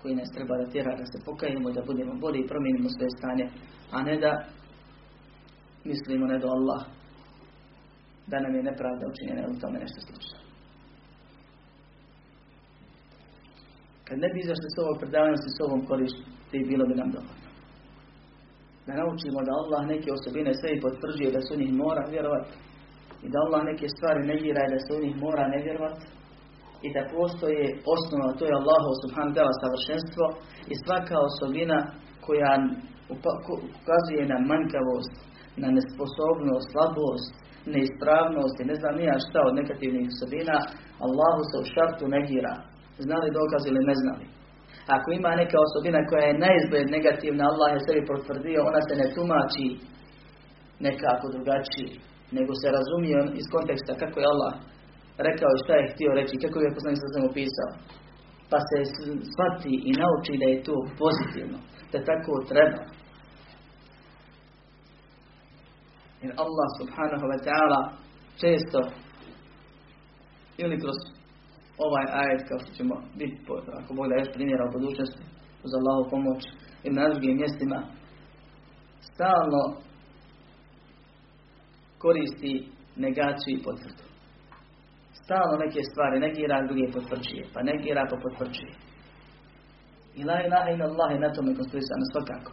Koji 0.00 0.14
nas 0.20 0.30
treba 0.36 0.54
da 0.60 0.70
tjera 0.72 0.92
da 1.00 1.06
se 1.06 1.18
pokajemo 1.28 1.68
da 1.76 1.86
budemo 1.88 2.14
bolji 2.24 2.38
i 2.40 2.50
promijenimo 2.50 2.88
svoje 2.88 3.10
stanje, 3.18 3.46
a 3.94 3.98
ne 4.08 4.14
da 4.24 4.32
mislimo 5.90 6.24
ne 6.32 6.38
do 6.38 6.48
Allah 6.56 6.82
da 8.30 8.36
nam 8.44 8.52
je 8.54 8.62
nepravda 8.70 9.04
učinjena 9.12 9.42
u 9.48 9.60
tome 9.60 9.78
nešto 9.84 10.00
slično. 10.06 10.53
Kad 14.06 14.16
ne 14.24 14.28
bi 14.32 14.38
izašli 14.40 14.68
s 14.74 14.78
ovog 14.82 14.96
predavanja 15.02 15.36
s 15.56 15.58
ovom 15.66 15.80
koristi, 15.90 16.68
bilo 16.70 16.84
bi 16.90 16.94
nam 17.00 17.10
dovoljno. 17.16 17.48
Da 18.86 18.92
naučimo 19.00 19.38
da 19.46 19.52
Allah 19.60 19.82
neke 19.92 20.08
osobine 20.16 20.52
sve 20.60 20.68
i 20.72 20.82
potvrđuje 20.84 21.30
da 21.36 21.40
su 21.46 21.52
njih 21.60 21.72
mora 21.84 22.02
vjerovati 22.14 22.54
i 23.24 23.26
da 23.32 23.36
Allah 23.44 23.60
neke 23.70 23.86
stvari 23.94 24.20
negira 24.32 24.60
i 24.64 24.72
da 24.74 24.78
se 24.84 24.90
u 24.94 25.02
njih 25.04 25.14
mora 25.24 25.44
ne 25.52 25.58
vjerovati 25.66 26.06
i 26.86 26.88
da 26.96 27.02
postoje 27.16 27.64
osnova, 27.94 28.28
to 28.38 28.42
je 28.48 28.58
Allahu 28.60 28.90
subhanahu 29.02 29.48
wa 29.50 29.58
savršenstvo 29.62 30.24
i 30.72 30.74
svaka 30.84 31.16
osobina 31.28 31.78
koja 32.26 32.52
ukazuje 33.78 34.22
na 34.32 34.38
manjkavost, 34.50 35.14
na 35.62 35.68
nesposobnost, 35.76 36.66
slabost, 36.72 37.32
neispravnost 37.74 38.56
i 38.58 38.68
ne 38.70 38.76
znam 38.80 38.94
nija 39.00 39.16
šta 39.26 39.38
od 39.48 39.54
negativnih 39.60 40.06
osobina, 40.12 40.56
Allahu 41.06 41.40
se 41.50 41.56
u 41.62 41.68
šartu 41.74 42.04
negira. 42.16 42.54
Znali 42.98 43.28
dokaz 43.38 43.62
ili 43.66 43.80
ne 43.90 43.94
znali. 44.02 44.26
Ako 44.96 45.08
ima 45.12 45.30
neka 45.42 45.56
osobina 45.66 46.00
koja 46.08 46.24
je 46.26 46.40
naizgled 46.46 46.86
negativna, 46.96 47.44
Allah 47.50 47.68
je 47.72 47.84
sebi 47.86 48.02
potvrdio, 48.10 48.60
ona 48.70 48.80
se 48.88 48.94
ne 49.00 49.06
tumači 49.14 49.68
nekako 50.86 51.26
drugačije, 51.34 51.92
nego 52.36 52.52
se 52.60 52.68
razumije 52.78 53.18
iz 53.40 53.46
konteksta 53.54 53.92
kako 54.02 54.16
je 54.20 54.30
Allah 54.34 54.54
rekao 55.18 55.50
i 55.52 55.62
šta 55.64 55.72
je 55.74 55.90
htio 55.92 56.10
reći, 56.18 56.42
kako 56.42 56.58
je 56.60 56.74
poslanik 56.76 56.98
sa 57.00 57.20
opisao. 57.30 57.70
Pa 58.50 58.58
se 58.68 58.78
shvati 59.32 59.72
i 59.88 59.92
nauči 60.00 60.40
da 60.40 60.46
je 60.50 60.62
to 60.68 60.76
pozitivno, 61.02 61.58
da 61.92 61.98
tako 62.10 62.32
treba. 62.50 62.82
Jer 66.22 66.32
Allah 66.44 66.68
subhanahu 66.80 67.26
wa 67.32 67.38
ta'ala 67.46 67.80
često 68.42 68.80
ili 70.56 70.80
kroz 70.80 70.98
ovaj 71.86 72.06
ajet 72.20 72.42
kao 72.48 72.58
što 72.58 72.70
ćemo 72.78 72.94
biti, 73.18 73.38
ako 73.80 73.94
Bog 73.94 74.06
da 74.08 74.14
još 74.14 74.32
primjera 74.36 74.64
u 74.66 74.74
budućnosti, 74.76 75.22
uz 75.64 75.72
Allahu 75.74 76.10
pomoć 76.10 76.40
i 76.86 76.88
na 76.90 77.08
drugim 77.08 77.36
mjestima, 77.36 77.78
stalno 79.10 79.62
koristi 82.04 82.52
negaciju 82.96 83.52
i 83.54 83.62
potvrdu. 83.66 84.04
Stalno 85.22 85.54
neke 85.64 85.80
stvari 85.90 86.16
negira, 86.26 86.66
druge 86.68 86.86
potvrđuje, 86.96 87.44
pa 87.54 87.60
negira, 87.70 88.02
pa 88.10 88.16
potvrđuje. 88.24 88.74
I 90.18 90.20
la 90.28 90.36
ilaha 90.46 90.68
ila 90.74 90.84
Allah 90.90 91.08
je 91.12 91.24
na 91.24 91.34
tome 91.36 91.50
konstruisano 91.58 92.04
svakako. 92.12 92.52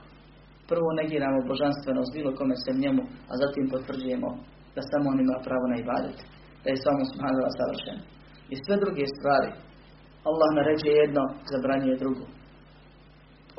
Prvo 0.71 0.89
negiramo 1.01 1.47
božanstvenost 1.51 2.11
bilo 2.17 2.29
kome 2.39 2.55
se 2.63 2.71
njemu, 2.83 3.03
a 3.31 3.33
zatim 3.41 3.65
potvrđujemo 3.73 4.29
da 4.75 4.81
samo 4.91 5.05
on 5.11 5.19
ima 5.19 5.37
pravo 5.47 5.65
na 5.71 5.77
ibadet. 5.83 6.17
Da 6.63 6.67
je 6.69 6.83
samo 6.85 7.01
subhanallah 7.11 7.53
savršen. 7.59 7.97
I 8.53 8.55
sve 8.63 8.75
druge 8.83 9.05
stvari 9.15 9.51
Allah 10.29 10.49
naređuje 10.55 10.95
jedno, 10.95 11.23
zabranjuje 11.51 12.01
drugo. 12.03 12.25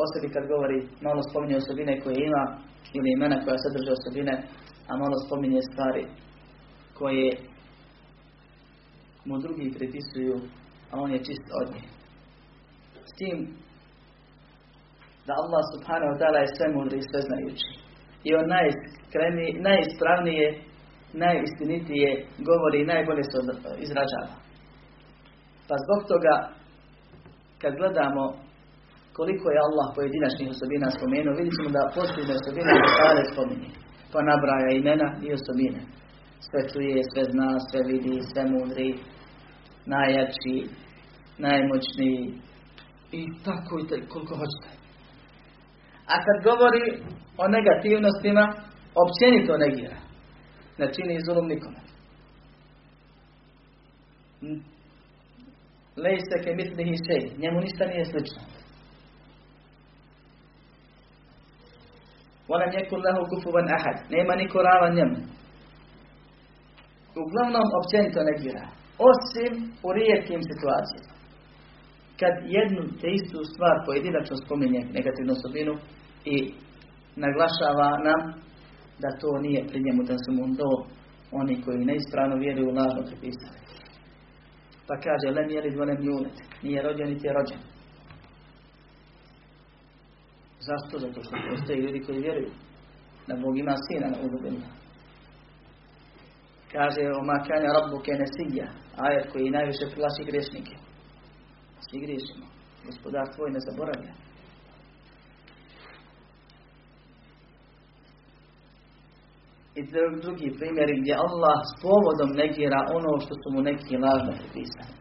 Osobi 0.04 0.28
kad 0.34 0.44
govori, 0.52 0.78
malo 1.06 1.20
spominje 1.30 1.56
osobine 1.56 2.00
koje 2.00 2.16
ima 2.28 2.44
ili 2.96 3.08
imena 3.12 3.36
koja 3.44 3.58
sadrže 3.64 3.92
osobine, 3.98 4.34
a 4.88 4.92
malo 5.02 5.16
spominje 5.26 5.60
stvari 5.70 6.04
koje 6.98 7.28
mu 9.24 9.38
drugi 9.38 9.74
pripisuju, 9.78 10.36
a 10.90 10.94
on 11.04 11.10
je 11.12 11.24
čist 11.26 11.46
od 11.60 11.74
njih. 11.74 11.88
S 13.10 13.12
tim 13.18 13.36
da 15.26 15.32
Allah 15.42 15.62
subhanahu 15.74 16.14
ta'ala 16.20 16.38
je 16.42 16.54
sve 16.56 16.66
mudri 16.74 16.98
i 16.98 17.08
sve 17.10 17.20
znajući. 17.28 17.68
I 18.24 18.34
on 18.34 18.46
najispravnije, 19.68 20.46
najistinitije 21.12 22.26
govori 22.48 22.78
i 22.80 22.90
najbolje 22.92 23.22
se 23.22 23.38
izražava. 23.86 24.41
Pa 25.72 25.78
zbog 25.84 26.00
toga, 26.12 26.34
kad 27.60 27.72
gledamo 27.80 28.24
koliko 29.18 29.46
je 29.50 29.64
Allah 29.66 29.86
pojedinačnih 29.96 30.48
osobina 30.54 30.88
spomenuo, 30.96 31.38
vidjet 31.38 31.56
ćemo 31.58 31.70
da 31.78 31.92
posljedne 31.98 32.34
osobine 32.40 32.72
stare 32.94 33.22
spominje. 33.32 33.70
Pa 34.12 34.18
nabraja 34.30 34.70
imena 34.72 35.08
i 35.24 35.26
osobine. 35.38 35.80
Sve 36.46 36.60
čuje, 36.70 36.98
sve 37.10 37.22
zna, 37.32 37.48
sve 37.68 37.80
vidi, 37.90 38.14
sve 38.30 38.42
mudri, 38.54 38.90
najjači, 39.94 40.56
najmoćniji 41.46 42.20
i 43.18 43.22
tako 43.44 43.72
i 43.80 43.84
tako, 43.88 44.06
koliko 44.12 44.34
hoćete. 44.40 44.70
A 46.12 46.14
kad 46.26 46.36
govori 46.50 46.84
o 47.42 47.44
negativnostima, 47.56 48.44
općenito 49.02 49.52
negira. 49.64 49.98
Ne 50.78 50.86
čini 50.94 51.24
zulum 51.26 51.46
nikome. 51.52 51.80
Lejse 55.96 56.36
ke 56.44 56.54
mitlihi 56.54 56.96
šej. 57.06 57.22
Njemu 57.38 57.60
ništa 57.60 57.84
nije 57.86 58.04
slično. 58.04 58.42
Volam 62.48 62.70
jekun 62.78 63.00
lehu 63.06 63.22
kufuvan 63.30 63.68
ahad. 63.76 63.96
Nema 64.10 64.34
niko 64.34 64.58
ravan 64.62 64.94
njemu. 64.94 65.16
Uglavnom 67.22 67.66
općenito 67.80 68.20
negira. 68.30 68.64
Osim 69.10 69.52
u 69.86 69.88
rijetkim 69.98 70.40
situacijama. 70.50 71.12
Kad 72.20 72.34
jednu 72.56 72.82
te 73.00 73.08
istu 73.18 73.38
stvar 73.52 73.76
pojedinačno 73.86 74.36
spominje 74.36 74.80
negativnu 74.96 75.32
osobinu 75.36 75.74
i 76.34 76.36
naglašava 77.24 77.90
nam 78.08 78.20
da 79.02 79.18
to 79.20 79.30
nije 79.44 79.60
pri 79.68 79.78
njemu, 79.84 80.02
da 80.02 80.16
su 80.22 80.30
mu 80.38 80.44
do 80.60 80.70
oni 81.40 81.62
koji 81.64 81.88
neispravno 81.90 82.36
vjeruju 82.36 82.76
lažno 82.78 83.02
pripisali. 83.08 83.61
Pa 84.86 84.94
kaže, 85.04 85.34
lem 85.36 85.50
jeli 85.50 85.76
lem 85.76 86.02
julet. 86.02 86.36
Nije 86.62 86.82
rođen, 86.82 87.08
niti 87.08 87.26
je 87.26 87.32
rođen. 87.32 87.58
Zašto? 90.66 90.98
Zato 90.98 91.22
što 91.24 91.36
postoje 91.50 91.78
ljudi 91.82 92.04
koji 92.06 92.18
vjeruju 92.18 92.50
da 93.26 93.34
Bog 93.36 93.58
ima 93.58 93.74
sina 93.86 94.06
na 94.10 94.18
udobinu. 94.26 94.60
Kaže, 96.72 97.02
o 97.18 97.22
makane 97.30 97.68
rabbu 97.76 97.98
kenesija, 98.06 98.68
ajet 99.04 99.32
koji 99.32 99.56
najviše 99.56 99.86
plaši 99.94 100.22
grešnike. 100.30 100.74
Svi 101.86 101.98
griješimo. 102.04 102.46
Gospodar 102.86 103.26
tvoj 103.34 103.50
ne 103.50 103.60
zaboravlja. 103.68 104.12
I 109.74 109.82
drugi 110.22 110.56
primjeri 110.58 111.00
gdje 111.00 111.14
Allah 111.26 111.58
s 111.70 111.72
povodom 111.82 112.30
negira 112.42 112.80
ono 112.98 113.12
što 113.24 113.34
su 113.40 113.46
mu 113.54 113.60
neki 113.62 113.96
lažno 114.04 114.32
pripisani. 114.40 114.94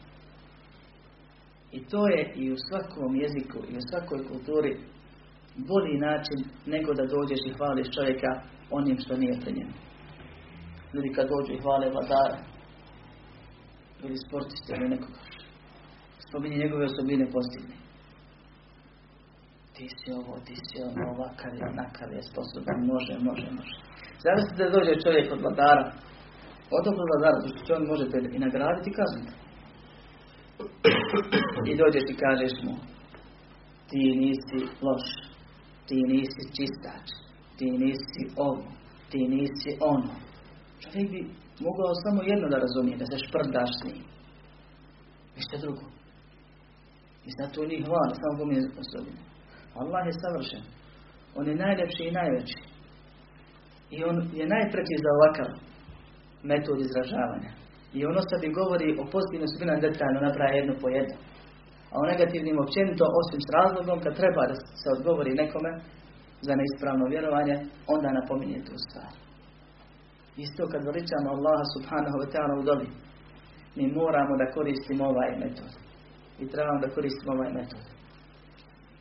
I 1.71 1.79
to 1.91 2.07
je 2.07 2.33
i 2.35 2.51
u 2.51 2.57
svakom 2.67 3.15
jeziku 3.23 3.59
i 3.71 3.77
u 3.77 3.85
svakoj 3.89 4.19
kulturi 4.29 4.73
bolji 5.71 5.97
način 6.07 6.39
nego 6.65 6.93
da 6.93 7.11
dođeš 7.15 7.41
i 7.45 7.55
hvališ 7.57 7.87
čovjeka 7.95 8.31
onim 8.69 8.97
što 9.03 9.17
nije 9.17 9.39
pri 9.41 9.51
njemu. 9.57 9.75
Ljudi 10.93 11.09
kad 11.15 11.25
dođu 11.29 11.51
i 11.53 11.61
hvale 11.63 11.89
vladara 11.89 12.37
ili 14.03 14.17
sportiste 14.25 14.73
ili 14.75 14.89
nekoga 14.89 15.19
spominje 16.27 16.57
njegove 16.57 16.85
osobine 16.85 17.25
pozitivne. 17.31 17.80
Ti 19.81 19.89
si 19.97 20.07
ovo, 20.19 20.33
ti 20.47 20.55
si 20.65 20.75
ono, 20.89 21.03
ovakav 21.13 21.51
je, 21.57 21.63
onakav 21.73 22.09
je, 22.15 22.21
sposoban, 22.29 22.79
može, 22.91 23.13
može, 23.29 23.47
može. 23.57 23.75
Zamislite 24.25 24.63
da 24.63 24.75
dođe 24.77 24.93
čovjek 25.03 25.27
od 25.35 25.41
vladara, 25.45 25.85
od 26.75 26.81
tog 26.85 26.95
vladara, 27.11 27.37
što 27.51 27.61
će 27.65 27.71
on 27.73 27.83
možete 27.91 28.15
i 28.35 28.39
nagraditi 28.45 28.89
i 28.89 28.97
kazniti. 28.99 29.33
I 31.69 31.71
dođeš 31.81 32.05
i 32.09 32.19
kažeš 32.23 32.53
mu, 32.65 32.73
ti 33.89 34.03
nisi 34.23 34.59
loš, 34.85 35.05
ti 35.87 35.97
nisi 36.13 36.41
čistač, 36.57 37.07
ti 37.57 37.67
nisi 37.83 38.21
ovo, 38.47 38.67
ti 39.11 39.21
nisi 39.35 39.71
ono. 39.93 40.13
Čovjek 40.81 41.07
bi 41.13 41.21
mogao 41.67 42.01
samo 42.03 42.19
jedno 42.31 42.47
da 42.53 42.63
razumije, 42.65 43.01
da 43.01 43.05
se 43.11 43.17
šprdaš 43.25 43.71
s 43.77 43.81
njim. 43.85 44.03
Ništa 45.35 45.55
drugo. 45.63 45.85
I 47.27 47.29
zato 47.39 47.69
njih 47.69 47.81
hvali, 47.87 48.13
samo 48.21 48.33
pominje 48.39 48.63
osobine. 48.83 49.30
Allah 49.79 50.01
je 50.05 50.21
savršen. 50.23 50.63
On 51.37 51.45
je 51.47 51.61
najljepši 51.63 52.03
i 52.05 52.15
najveći. 52.19 52.59
I 53.95 53.97
on 54.09 54.15
je 54.39 54.45
najpreći 54.55 55.03
za 55.03 55.09
ovakav 55.17 55.49
metod 56.49 56.77
izražavanja. 56.81 57.51
I 57.97 57.99
ono 58.05 58.21
sad 58.29 58.39
i 58.43 58.55
govori 58.59 58.87
o 59.01 59.03
pozitivnim 59.13 59.47
osobinama 59.49 59.85
detaljno 59.87 60.19
napravi 60.27 60.57
jedno 60.57 60.73
po 60.81 60.87
jedno. 60.97 61.17
A 61.91 61.95
o 62.01 62.09
negativnim 62.11 62.57
općenito, 62.63 63.03
osim 63.21 63.39
s 63.43 63.49
razlogom, 63.57 63.97
kad 64.03 64.13
treba 64.21 64.43
da 64.49 64.55
se 64.81 64.87
odgovori 64.95 65.39
nekome 65.43 65.71
za 66.47 66.53
neispravno 66.59 67.05
vjerovanje, 67.13 67.55
onda 67.93 68.17
napominje 68.19 68.59
tu 68.67 68.75
stvar. 68.85 69.13
Isto 70.45 70.61
kad 70.71 70.81
veličamo 70.89 71.27
Allaha 71.35 71.65
subhanahu 71.75 72.17
wa 72.21 72.27
ta'ala 72.33 72.53
u 72.59 72.63
dobi, 72.69 72.87
mi 73.77 73.85
moramo 73.99 74.33
da 74.41 74.53
koristimo 74.55 75.03
ovaj 75.11 75.31
metod. 75.43 75.71
I 76.41 76.43
trebamo 76.53 76.79
da 76.83 76.93
koristimo 76.95 77.31
ovaj 77.37 77.51
metod. 77.59 77.83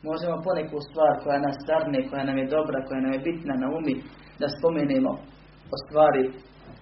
Možemo 0.09 0.45
poneku 0.49 0.77
stvar 0.89 1.13
koja 1.25 1.39
nas 1.47 1.57
starne, 1.65 1.99
koja 2.09 2.23
nam 2.25 2.37
je 2.39 2.53
dobra, 2.57 2.87
koja 2.89 3.01
nam 3.01 3.13
je 3.13 3.25
bitna 3.29 3.55
na 3.63 3.69
umi, 3.79 3.97
da 4.41 4.47
spomenemo 4.57 5.13
o 5.75 5.77
stvari 5.85 6.25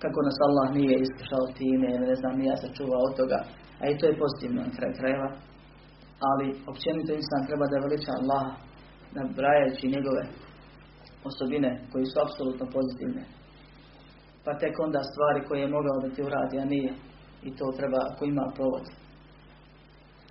kako 0.03 0.19
nas 0.29 0.39
Allah 0.47 0.67
nije 0.79 0.95
iskušao 0.99 1.55
time, 1.61 1.89
ne 2.11 2.15
znam, 2.21 2.35
nije 2.41 2.63
sačuvao 2.63 3.03
od 3.09 3.15
toga. 3.21 3.39
A 3.81 3.83
i 3.89 3.99
to 3.99 4.05
je 4.07 4.21
pozitivno 4.23 4.61
na 4.63 4.73
kraj 4.77 4.93
krajeva. 4.99 5.29
Ali 6.29 6.47
općenito 6.71 7.13
insan 7.13 7.43
treba 7.49 7.67
da 7.73 7.85
veliča 7.85 8.13
Allaha, 8.21 8.53
nabrajajući 9.19 9.95
njegove 9.95 10.23
osobine 11.31 11.71
koji 11.93 12.05
su 12.11 12.17
apsolutno 12.25 12.65
pozitivne. 12.77 13.23
Pa 14.45 14.51
tek 14.63 14.75
onda 14.87 15.01
stvari 15.11 15.41
koje 15.47 15.61
je 15.61 15.75
mogao 15.77 15.97
da 16.03 16.09
ti 16.15 16.21
uradi, 16.29 16.57
a 16.59 16.65
nije. 16.75 16.93
I 17.49 17.51
to 17.59 17.67
treba, 17.79 18.01
ako 18.11 18.23
ima 18.25 18.45
provod. 18.57 18.85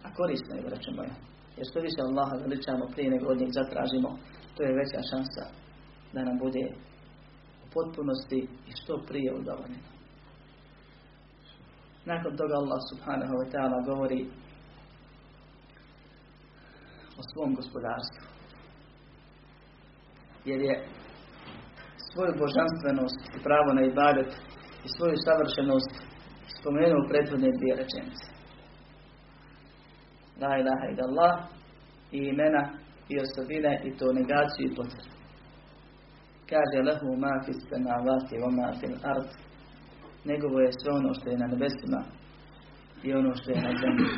A 0.05 0.07
korisno 0.17 0.51
je, 0.55 0.65
braćo 0.67 0.91
moja. 0.97 1.15
Jer 1.57 1.65
što 1.69 1.79
više 1.79 2.01
Allaha 2.01 2.35
veličamo 2.35 2.85
prije 2.93 3.09
nego 3.11 3.25
od 3.27 3.39
njeg 3.39 3.51
zatražimo, 3.59 4.09
to 4.55 4.63
je 4.63 4.77
veća 4.81 5.01
šansa 5.11 5.45
da 6.13 6.19
nam 6.23 6.37
bude 6.45 6.65
u 7.63 7.65
potpunosti 7.73 8.39
i 8.69 8.71
što 8.79 8.93
prije 9.07 9.35
udovoljeno. 9.39 9.89
Nakon 12.05 12.37
toga 12.37 12.55
Allah 12.57 12.81
subhanahu 12.91 13.33
wa 13.41 13.47
ta'ala 13.53 13.85
govori 13.85 14.21
o 17.19 17.21
svom 17.31 17.55
gospodarstvu. 17.55 18.23
Jer 20.45 20.59
je 20.61 20.75
svoju 22.11 22.33
božanstvenost 22.43 23.21
i 23.37 23.43
pravo 23.47 23.69
na 23.73 23.81
ibadet 23.85 24.31
i 24.85 24.87
svoju 24.95 25.15
savršenost 25.27 25.91
spomenuo 26.59 27.07
prethodne 27.09 27.49
dvije 27.57 27.75
rečenice. 27.81 28.36
La 30.41 30.51
ilaha 30.61 30.85
Allah 31.07 31.33
i 32.11 32.17
imena 32.17 32.63
i 33.09 33.15
osobine 33.25 33.81
i 33.87 33.89
to 33.97 34.05
negaciju 34.19 34.65
i 34.65 34.75
potvrdu. 34.75 35.11
Kaže 36.51 36.77
lehu 36.87 37.09
ma 37.23 37.33
fi 37.45 37.51
samavati 37.69 38.35
wa 38.43 38.49
ma 38.57 38.67
fil 38.79 38.95
ard. 39.13 39.29
Njegovo 40.29 40.57
je 40.59 40.71
sve 40.79 40.91
ono 40.99 41.11
što 41.17 41.25
je 41.29 41.37
na 41.37 41.47
nebesima 41.53 42.01
i 43.07 43.09
ono 43.19 43.31
što 43.39 43.47
je 43.51 43.59
na 43.67 43.71
zemlji. 43.81 44.09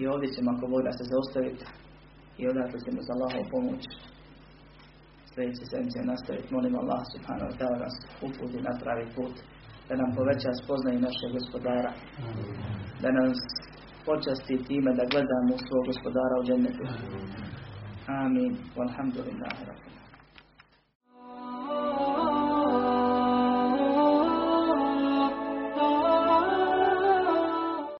I 0.00 0.02
ovdje 0.12 0.28
ćemo 0.34 0.48
ako 0.50 0.66
Bog 0.72 0.82
da 0.86 0.92
se 0.98 1.04
zaustaviti 1.12 1.64
i 2.40 2.42
odatle 2.50 2.78
ćemo 2.84 3.00
za 3.06 3.12
Allahovu 3.14 3.46
pomoć 3.54 3.82
sljedeće 5.34 5.64
sedmice 5.70 5.98
nastaviti. 6.12 6.54
Molim 6.56 6.74
Allah 6.82 7.00
subhanahu 7.14 7.48
wa 7.50 7.56
ta'ala 7.58 7.76
nas 7.84 7.96
uputi 8.26 8.58
na 8.68 8.72
pravi 8.82 9.06
put. 9.16 9.34
Da 9.88 9.94
nam 10.00 10.10
poveća 10.18 10.50
spoznaju 10.62 11.04
našeg 11.06 11.30
gospodara. 11.38 11.92
Da 13.02 13.08
nas 13.18 13.38
počasti 14.04 14.64
time 14.68 14.90
da 14.98 15.04
gledamo 15.12 15.52
svog 15.66 15.82
gospodara 15.86 16.34
u 16.40 16.44
džennetu. 16.48 16.84
Amin. 18.06 18.52
Walhamdulillah. 18.76 19.54